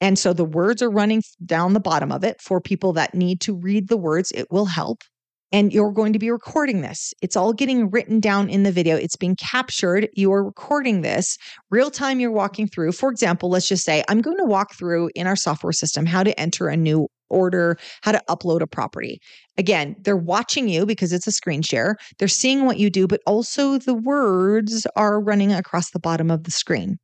And 0.00 0.16
so 0.18 0.32
the 0.32 0.44
words 0.44 0.80
are 0.80 0.90
running 0.90 1.22
down 1.44 1.72
the 1.72 1.80
bottom 1.80 2.12
of 2.12 2.22
it 2.22 2.40
for 2.40 2.60
people 2.60 2.92
that 2.92 3.14
need 3.14 3.40
to 3.42 3.54
read 3.54 3.88
the 3.88 3.96
words. 3.96 4.30
It 4.32 4.46
will 4.50 4.66
help 4.66 5.02
and 5.52 5.72
you're 5.72 5.92
going 5.92 6.12
to 6.12 6.18
be 6.18 6.30
recording 6.30 6.82
this. 6.82 7.14
It's 7.22 7.36
all 7.36 7.52
getting 7.52 7.90
written 7.90 8.20
down 8.20 8.50
in 8.50 8.62
the 8.62 8.72
video. 8.72 8.96
It's 8.96 9.16
being 9.16 9.36
captured. 9.36 10.08
You 10.14 10.32
are 10.32 10.44
recording 10.44 11.00
this 11.00 11.38
real 11.70 11.90
time. 11.90 12.20
You're 12.20 12.30
walking 12.30 12.68
through. 12.68 12.92
For 12.92 13.10
example, 13.10 13.48
let's 13.48 13.68
just 13.68 13.84
say 13.84 14.04
I'm 14.08 14.20
going 14.20 14.36
to 14.38 14.44
walk 14.44 14.74
through 14.74 15.10
in 15.14 15.26
our 15.26 15.36
software 15.36 15.72
system 15.72 16.06
how 16.06 16.22
to 16.22 16.38
enter 16.38 16.68
a 16.68 16.76
new 16.76 17.08
order, 17.30 17.76
how 18.02 18.12
to 18.12 18.22
upload 18.28 18.60
a 18.60 18.66
property. 18.66 19.20
Again, 19.56 19.96
they're 20.00 20.16
watching 20.16 20.68
you 20.68 20.86
because 20.86 21.12
it's 21.12 21.26
a 21.26 21.32
screen 21.32 21.62
share. 21.62 21.96
They're 22.18 22.28
seeing 22.28 22.64
what 22.64 22.78
you 22.78 22.90
do, 22.90 23.06
but 23.06 23.20
also 23.26 23.78
the 23.78 23.94
words 23.94 24.86
are 24.96 25.20
running 25.20 25.52
across 25.52 25.90
the 25.90 26.00
bottom 26.00 26.30
of 26.30 26.44
the 26.44 26.50
screen, 26.50 26.98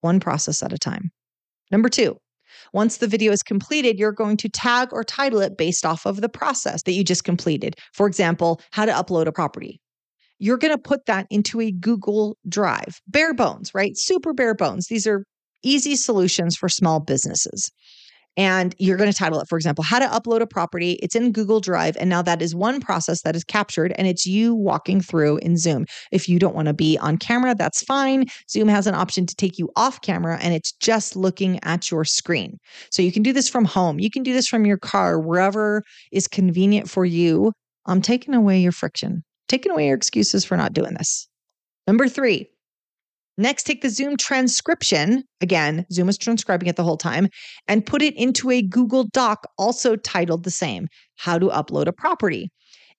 one 0.00 0.20
process 0.20 0.62
at 0.62 0.72
a 0.72 0.78
time. 0.78 1.10
Number 1.70 1.88
two, 1.88 2.18
once 2.72 2.98
the 2.98 3.06
video 3.06 3.32
is 3.32 3.42
completed, 3.42 3.98
you're 3.98 4.12
going 4.12 4.36
to 4.38 4.48
tag 4.48 4.88
or 4.92 5.04
title 5.04 5.40
it 5.40 5.56
based 5.56 5.84
off 5.84 6.06
of 6.06 6.20
the 6.20 6.28
process 6.28 6.82
that 6.84 6.92
you 6.92 7.04
just 7.04 7.24
completed. 7.24 7.76
For 7.92 8.06
example, 8.06 8.60
how 8.72 8.84
to 8.84 8.92
upload 8.92 9.26
a 9.26 9.32
property. 9.32 9.80
you're 10.38 10.56
going 10.58 10.74
to 10.74 10.78
put 10.78 11.06
that 11.06 11.26
into 11.30 11.60
a 11.60 11.72
Google 11.72 12.36
Drive. 12.48 13.00
Bare 13.08 13.34
bones, 13.34 13.74
right? 13.74 13.96
Super 13.96 14.32
bare 14.32 14.54
bones. 14.54 14.86
These 14.86 15.06
are 15.06 15.24
easy 15.64 15.96
solutions 15.96 16.56
for 16.56 16.68
small 16.68 17.00
businesses 17.00 17.70
and 18.38 18.72
you're 18.78 18.96
going 18.96 19.10
to 19.10 19.16
title 19.16 19.40
it, 19.40 19.48
for 19.48 19.58
example, 19.58 19.82
how 19.82 19.98
to 19.98 20.06
upload 20.06 20.40
a 20.40 20.46
property. 20.46 20.92
It's 21.02 21.16
in 21.16 21.32
Google 21.32 21.58
Drive. 21.58 21.96
And 21.98 22.08
now 22.08 22.22
that 22.22 22.40
is 22.40 22.54
one 22.54 22.80
process 22.80 23.22
that 23.22 23.34
is 23.34 23.42
captured 23.42 23.92
and 23.98 24.06
it's 24.06 24.26
you 24.26 24.54
walking 24.54 25.00
through 25.00 25.38
in 25.38 25.56
Zoom. 25.56 25.86
If 26.12 26.28
you 26.28 26.38
don't 26.38 26.54
want 26.54 26.68
to 26.68 26.72
be 26.72 26.96
on 26.98 27.18
camera, 27.18 27.56
that's 27.56 27.82
fine. 27.82 28.26
Zoom 28.48 28.68
has 28.68 28.86
an 28.86 28.94
option 28.94 29.26
to 29.26 29.34
take 29.34 29.58
you 29.58 29.70
off 29.74 30.00
camera 30.02 30.38
and 30.40 30.54
it's 30.54 30.70
just 30.70 31.16
looking 31.16 31.58
at 31.64 31.90
your 31.90 32.04
screen. 32.04 32.58
So 32.92 33.02
you 33.02 33.10
can 33.10 33.24
do 33.24 33.32
this 33.32 33.48
from 33.48 33.64
home. 33.64 33.98
You 33.98 34.10
can 34.10 34.22
do 34.22 34.32
this 34.32 34.46
from 34.46 34.64
your 34.64 34.78
car, 34.78 35.18
wherever 35.18 35.82
is 36.12 36.28
convenient 36.28 36.88
for 36.88 37.04
you. 37.04 37.52
I'm 37.86 38.00
taking 38.00 38.34
away 38.34 38.60
your 38.60 38.72
friction, 38.72 39.24
taking 39.48 39.72
away 39.72 39.88
your 39.88 39.96
excuses 39.96 40.44
for 40.44 40.56
not 40.56 40.72
doing 40.72 40.94
this. 40.94 41.28
Number 41.88 42.06
three, 42.06 42.48
Next, 43.38 43.62
take 43.62 43.82
the 43.82 43.88
Zoom 43.88 44.16
transcription. 44.16 45.22
Again, 45.40 45.86
Zoom 45.92 46.08
is 46.08 46.18
transcribing 46.18 46.68
it 46.68 46.74
the 46.74 46.82
whole 46.82 46.96
time 46.96 47.28
and 47.68 47.86
put 47.86 48.02
it 48.02 48.14
into 48.16 48.50
a 48.50 48.62
Google 48.62 49.04
Doc, 49.04 49.46
also 49.56 49.94
titled 49.94 50.42
the 50.42 50.50
same 50.50 50.88
How 51.16 51.38
to 51.38 51.46
Upload 51.46 51.86
a 51.86 51.92
Property. 51.92 52.50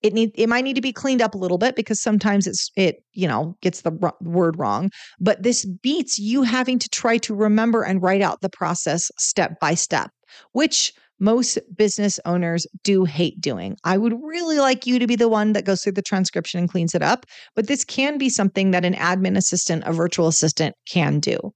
It 0.02 0.14
need 0.14 0.32
it 0.36 0.48
might 0.48 0.64
need 0.64 0.76
to 0.76 0.82
be 0.82 0.94
cleaned 0.94 1.22
up 1.22 1.36
a 1.36 1.38
little 1.38 1.58
bit 1.58 1.76
because 1.76 2.02
sometimes 2.02 2.48
it's 2.48 2.72
it 2.78 3.04
you 3.12 3.28
know 3.28 3.58
gets 3.62 3.82
the 3.82 3.92
r- 4.02 4.16
word 4.22 4.58
wrong. 4.58 4.92
But 5.20 5.44
this 5.44 5.66
beats 5.66 6.18
you 6.18 6.44
having 6.44 6.80
to 6.80 6.88
try 6.88 7.18
to 7.18 7.36
remember 7.36 7.84
and 7.84 8.02
write 8.02 8.22
out 8.22 8.40
the 8.40 8.50
process 8.50 9.12
step 9.18 9.60
by 9.60 9.74
step, 9.74 10.10
which 10.54 10.94
most 11.20 11.60
business 11.76 12.20
owners 12.26 12.66
do 12.84 13.06
hate 13.06 13.40
doing. 13.42 13.78
I 13.84 13.98
would 13.98 14.14
really 14.22 14.60
like 14.60 14.86
you 14.86 15.00
to 15.00 15.08
be 15.08 15.16
the 15.16 15.30
one 15.30 15.54
that 15.54 15.66
goes 15.66 15.82
through 15.82 15.94
the 15.94 16.02
transcription 16.02 16.60
and 16.60 16.70
cleans 16.70 16.96
it 16.96 17.02
up, 17.02 17.26
but 17.56 17.68
this 17.68 17.84
can 17.84 18.18
be 18.18 18.30
something 18.30 18.72
that 18.72 18.86
an 18.86 18.96
admin 18.96 19.38
assistant, 19.38 19.84
a 19.86 19.94
virtual 19.94 20.28
assistant 20.28 20.76
can 20.88 21.20
do. 21.20 21.54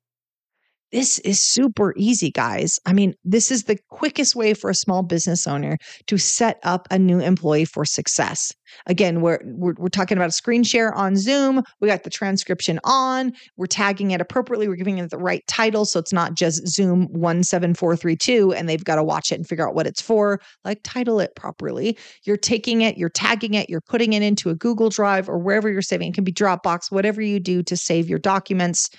This 0.93 1.17
is 1.19 1.41
super 1.41 1.95
easy, 1.97 2.29
guys. 2.29 2.79
I 2.85 2.93
mean, 2.93 3.15
this 3.25 3.49
is 3.49 3.63
the 3.63 3.79
quickest 3.89 4.35
way 4.35 4.53
for 4.53 4.69
a 4.69 4.75
small 4.75 5.01
business 5.01 5.47
owner 5.47 5.79
to 6.05 6.19
set 6.19 6.59
up 6.61 6.87
a 6.91 6.99
new 6.99 7.19
employee 7.19 7.65
for 7.65 7.83
success. 7.83 8.53
Again, 8.85 9.21
we're, 9.21 9.39
we're, 9.43 9.73
we're 9.79 9.87
talking 9.87 10.19
about 10.19 10.29
a 10.29 10.33
screen 10.33 10.63
share 10.63 10.93
on 10.93 11.15
Zoom. 11.15 11.63
We 11.81 11.87
got 11.87 12.03
the 12.03 12.11
transcription 12.11 12.79
on. 12.83 13.33
We're 13.57 13.65
tagging 13.65 14.11
it 14.11 14.21
appropriately. 14.21 14.67
We're 14.67 14.75
giving 14.75 14.99
it 14.99 15.09
the 15.09 15.17
right 15.17 15.41
title, 15.47 15.85
so 15.85 15.99
it's 15.99 16.13
not 16.13 16.35
just 16.35 16.67
Zoom 16.67 17.07
one 17.07 17.43
seven 17.43 17.73
four 17.73 17.95
three 17.95 18.15
two, 18.15 18.53
and 18.53 18.69
they've 18.69 18.83
got 18.83 18.97
to 18.97 19.03
watch 19.03 19.31
it 19.31 19.35
and 19.35 19.47
figure 19.47 19.67
out 19.67 19.73
what 19.73 19.87
it's 19.87 20.01
for. 20.01 20.39
Like 20.63 20.81
title 20.83 21.19
it 21.19 21.35
properly. 21.35 21.97
You're 22.23 22.37
taking 22.37 22.81
it, 22.81 22.99
you're 22.99 23.09
tagging 23.09 23.55
it, 23.55 23.67
you're 23.67 23.81
putting 23.81 24.13
it 24.13 24.21
into 24.21 24.51
a 24.51 24.55
Google 24.55 24.89
Drive 24.89 25.27
or 25.27 25.39
wherever 25.39 25.71
you're 25.71 25.81
saving. 25.81 26.09
It 26.09 26.13
can 26.13 26.23
be 26.23 26.31
Dropbox, 26.31 26.91
whatever 26.91 27.19
you 27.19 27.39
do 27.39 27.63
to 27.63 27.75
save 27.75 28.09
your 28.09 28.19
documents. 28.19 28.91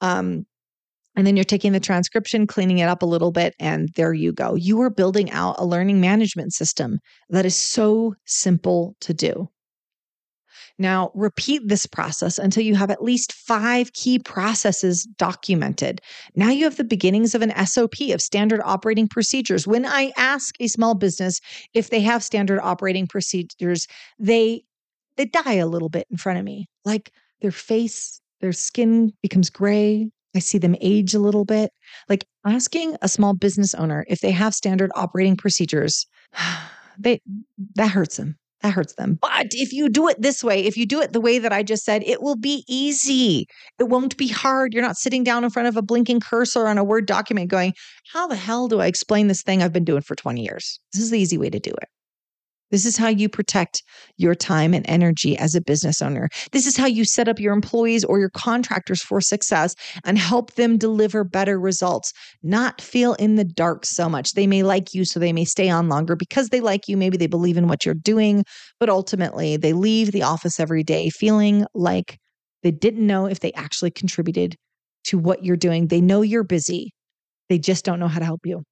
Um, 0.00 0.44
and 1.16 1.26
then 1.26 1.36
you're 1.36 1.44
taking 1.44 1.72
the 1.72 1.80
transcription, 1.80 2.46
cleaning 2.46 2.78
it 2.78 2.88
up 2.88 3.02
a 3.02 3.06
little 3.06 3.32
bit, 3.32 3.54
and 3.58 3.88
there 3.96 4.12
you 4.12 4.32
go. 4.32 4.54
You 4.54 4.80
are 4.82 4.90
building 4.90 5.30
out 5.30 5.56
a 5.58 5.64
learning 5.64 6.00
management 6.00 6.52
system 6.52 7.00
that 7.30 7.46
is 7.46 7.56
so 7.56 8.14
simple 8.26 8.94
to 9.00 9.14
do. 9.14 9.48
Now, 10.78 11.10
repeat 11.14 11.62
this 11.66 11.86
process 11.86 12.38
until 12.38 12.62
you 12.62 12.74
have 12.74 12.90
at 12.90 13.02
least 13.02 13.32
five 13.32 13.92
key 13.94 14.18
processes 14.18 15.04
documented. 15.16 16.02
Now 16.34 16.50
you 16.50 16.64
have 16.64 16.76
the 16.76 16.84
beginnings 16.84 17.34
of 17.34 17.40
an 17.40 17.66
SOP 17.66 17.94
of 18.12 18.20
standard 18.20 18.60
operating 18.62 19.08
procedures. 19.08 19.66
When 19.66 19.86
I 19.86 20.12
ask 20.18 20.54
a 20.60 20.68
small 20.68 20.94
business 20.94 21.40
if 21.72 21.88
they 21.88 22.00
have 22.00 22.22
standard 22.22 22.60
operating 22.60 23.06
procedures, 23.06 23.86
they 24.18 24.62
they 25.16 25.24
die 25.24 25.54
a 25.54 25.66
little 25.66 25.88
bit 25.88 26.06
in 26.10 26.18
front 26.18 26.38
of 26.38 26.44
me. 26.44 26.68
Like 26.84 27.10
their 27.40 27.50
face, 27.50 28.20
their 28.42 28.52
skin 28.52 29.14
becomes 29.22 29.48
gray, 29.48 30.10
I 30.36 30.40
see 30.40 30.58
them 30.58 30.76
age 30.80 31.14
a 31.14 31.18
little 31.18 31.44
bit. 31.44 31.70
Like 32.08 32.26
asking 32.46 32.96
a 33.02 33.08
small 33.08 33.34
business 33.34 33.74
owner 33.74 34.04
if 34.08 34.20
they 34.20 34.32
have 34.32 34.54
standard 34.54 34.90
operating 34.94 35.36
procedures, 35.36 36.06
they 36.98 37.20
that 37.74 37.88
hurts 37.88 38.18
them. 38.18 38.36
That 38.62 38.72
hurts 38.72 38.94
them. 38.94 39.18
But 39.20 39.48
if 39.52 39.72
you 39.72 39.88
do 39.88 40.08
it 40.08 40.20
this 40.20 40.42
way, 40.42 40.64
if 40.64 40.76
you 40.76 40.86
do 40.86 41.00
it 41.00 41.12
the 41.12 41.20
way 41.20 41.38
that 41.38 41.52
I 41.52 41.62
just 41.62 41.84
said, 41.84 42.02
it 42.04 42.22
will 42.22 42.36
be 42.36 42.64
easy. 42.66 43.46
It 43.78 43.84
won't 43.84 44.16
be 44.16 44.28
hard. 44.28 44.72
You're 44.72 44.82
not 44.82 44.96
sitting 44.96 45.24
down 45.24 45.44
in 45.44 45.50
front 45.50 45.68
of 45.68 45.76
a 45.76 45.82
blinking 45.82 46.20
cursor 46.20 46.66
on 46.66 46.78
a 46.78 46.84
Word 46.84 47.06
document 47.06 47.50
going, 47.50 47.74
How 48.12 48.26
the 48.26 48.36
hell 48.36 48.66
do 48.66 48.80
I 48.80 48.86
explain 48.86 49.28
this 49.28 49.42
thing 49.42 49.62
I've 49.62 49.72
been 49.72 49.84
doing 49.84 50.02
for 50.02 50.14
20 50.14 50.42
years? 50.42 50.80
This 50.92 51.02
is 51.02 51.10
the 51.10 51.18
easy 51.18 51.38
way 51.38 51.50
to 51.50 51.60
do 51.60 51.70
it. 51.70 51.88
This 52.70 52.84
is 52.84 52.96
how 52.96 53.08
you 53.08 53.28
protect 53.28 53.82
your 54.16 54.34
time 54.34 54.74
and 54.74 54.84
energy 54.88 55.36
as 55.38 55.54
a 55.54 55.60
business 55.60 56.02
owner. 56.02 56.28
This 56.52 56.66
is 56.66 56.76
how 56.76 56.86
you 56.86 57.04
set 57.04 57.28
up 57.28 57.38
your 57.38 57.52
employees 57.52 58.04
or 58.04 58.18
your 58.18 58.30
contractors 58.30 59.02
for 59.02 59.20
success 59.20 59.74
and 60.04 60.18
help 60.18 60.54
them 60.54 60.76
deliver 60.76 61.22
better 61.22 61.60
results, 61.60 62.12
not 62.42 62.80
feel 62.80 63.14
in 63.14 63.36
the 63.36 63.44
dark 63.44 63.86
so 63.86 64.08
much. 64.08 64.32
They 64.32 64.46
may 64.46 64.62
like 64.62 64.94
you, 64.94 65.04
so 65.04 65.20
they 65.20 65.32
may 65.32 65.44
stay 65.44 65.68
on 65.68 65.88
longer 65.88 66.16
because 66.16 66.48
they 66.48 66.60
like 66.60 66.88
you. 66.88 66.96
Maybe 66.96 67.16
they 67.16 67.28
believe 67.28 67.56
in 67.56 67.68
what 67.68 67.84
you're 67.84 67.94
doing, 67.94 68.44
but 68.80 68.88
ultimately 68.88 69.56
they 69.56 69.72
leave 69.72 70.12
the 70.12 70.22
office 70.22 70.58
every 70.58 70.82
day 70.82 71.10
feeling 71.10 71.66
like 71.74 72.18
they 72.62 72.72
didn't 72.72 73.06
know 73.06 73.26
if 73.26 73.40
they 73.40 73.52
actually 73.52 73.92
contributed 73.92 74.56
to 75.04 75.18
what 75.18 75.44
you're 75.44 75.56
doing. 75.56 75.86
They 75.86 76.00
know 76.00 76.22
you're 76.22 76.42
busy, 76.42 76.92
they 77.48 77.58
just 77.58 77.84
don't 77.84 78.00
know 78.00 78.08
how 78.08 78.18
to 78.18 78.24
help 78.24 78.40
you. 78.44 78.64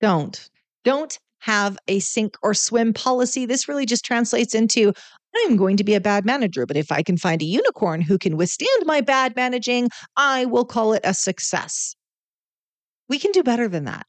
Don't. 0.00 0.48
Don't 0.84 1.18
have 1.40 1.76
a 1.88 1.98
sink 2.00 2.36
or 2.42 2.54
swim 2.54 2.92
policy. 2.92 3.46
This 3.46 3.68
really 3.68 3.86
just 3.86 4.04
translates 4.04 4.54
into 4.54 4.92
I'm 5.36 5.56
going 5.56 5.76
to 5.76 5.84
be 5.84 5.94
a 5.94 6.00
bad 6.00 6.24
manager, 6.24 6.66
but 6.66 6.76
if 6.76 6.90
I 6.90 7.02
can 7.02 7.16
find 7.16 7.40
a 7.40 7.44
unicorn 7.44 8.00
who 8.00 8.18
can 8.18 8.36
withstand 8.36 8.84
my 8.84 9.00
bad 9.00 9.36
managing, 9.36 9.88
I 10.16 10.44
will 10.44 10.64
call 10.64 10.92
it 10.92 11.02
a 11.04 11.14
success. 11.14 11.94
We 13.08 13.18
can 13.18 13.32
do 13.32 13.42
better 13.42 13.68
than 13.68 13.84
that. 13.84 14.06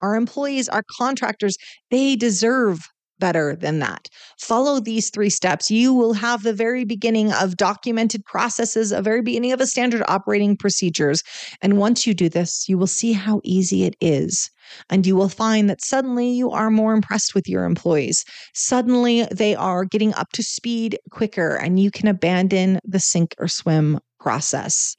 Our 0.00 0.16
employees, 0.16 0.68
our 0.68 0.82
contractors, 0.96 1.56
they 1.90 2.16
deserve 2.16 2.88
better 3.18 3.56
than 3.56 3.78
that. 3.80 4.08
Follow 4.38 4.80
these 4.80 5.10
three 5.10 5.30
steps. 5.30 5.70
You 5.70 5.92
will 5.92 6.12
have 6.12 6.42
the 6.42 6.52
very 6.52 6.84
beginning 6.84 7.32
of 7.32 7.56
documented 7.56 8.24
processes, 8.24 8.92
a 8.92 9.02
very 9.02 9.22
beginning 9.22 9.52
of 9.52 9.60
a 9.60 9.66
standard 9.66 10.02
operating 10.08 10.56
procedures. 10.56 11.22
And 11.60 11.78
once 11.78 12.06
you 12.06 12.14
do 12.14 12.28
this, 12.28 12.68
you 12.68 12.78
will 12.78 12.86
see 12.86 13.12
how 13.12 13.40
easy 13.44 13.84
it 13.84 13.96
is. 14.00 14.50
And 14.90 15.06
you 15.06 15.16
will 15.16 15.28
find 15.28 15.68
that 15.70 15.82
suddenly 15.82 16.30
you 16.30 16.50
are 16.50 16.70
more 16.70 16.92
impressed 16.92 17.34
with 17.34 17.48
your 17.48 17.64
employees. 17.64 18.24
Suddenly 18.54 19.26
they 19.32 19.54
are 19.54 19.84
getting 19.84 20.14
up 20.14 20.30
to 20.32 20.42
speed 20.42 20.98
quicker 21.10 21.56
and 21.56 21.80
you 21.80 21.90
can 21.90 22.08
abandon 22.08 22.78
the 22.84 23.00
sink 23.00 23.34
or 23.38 23.48
swim 23.48 23.98
process. 24.20 24.96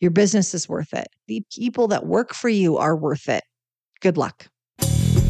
Your 0.00 0.10
business 0.10 0.54
is 0.54 0.68
worth 0.68 0.92
it. 0.92 1.08
The 1.28 1.42
people 1.54 1.88
that 1.88 2.06
work 2.06 2.34
for 2.34 2.48
you 2.48 2.78
are 2.78 2.96
worth 2.96 3.28
it. 3.28 3.44
Good 4.00 4.16
luck. 4.16 4.48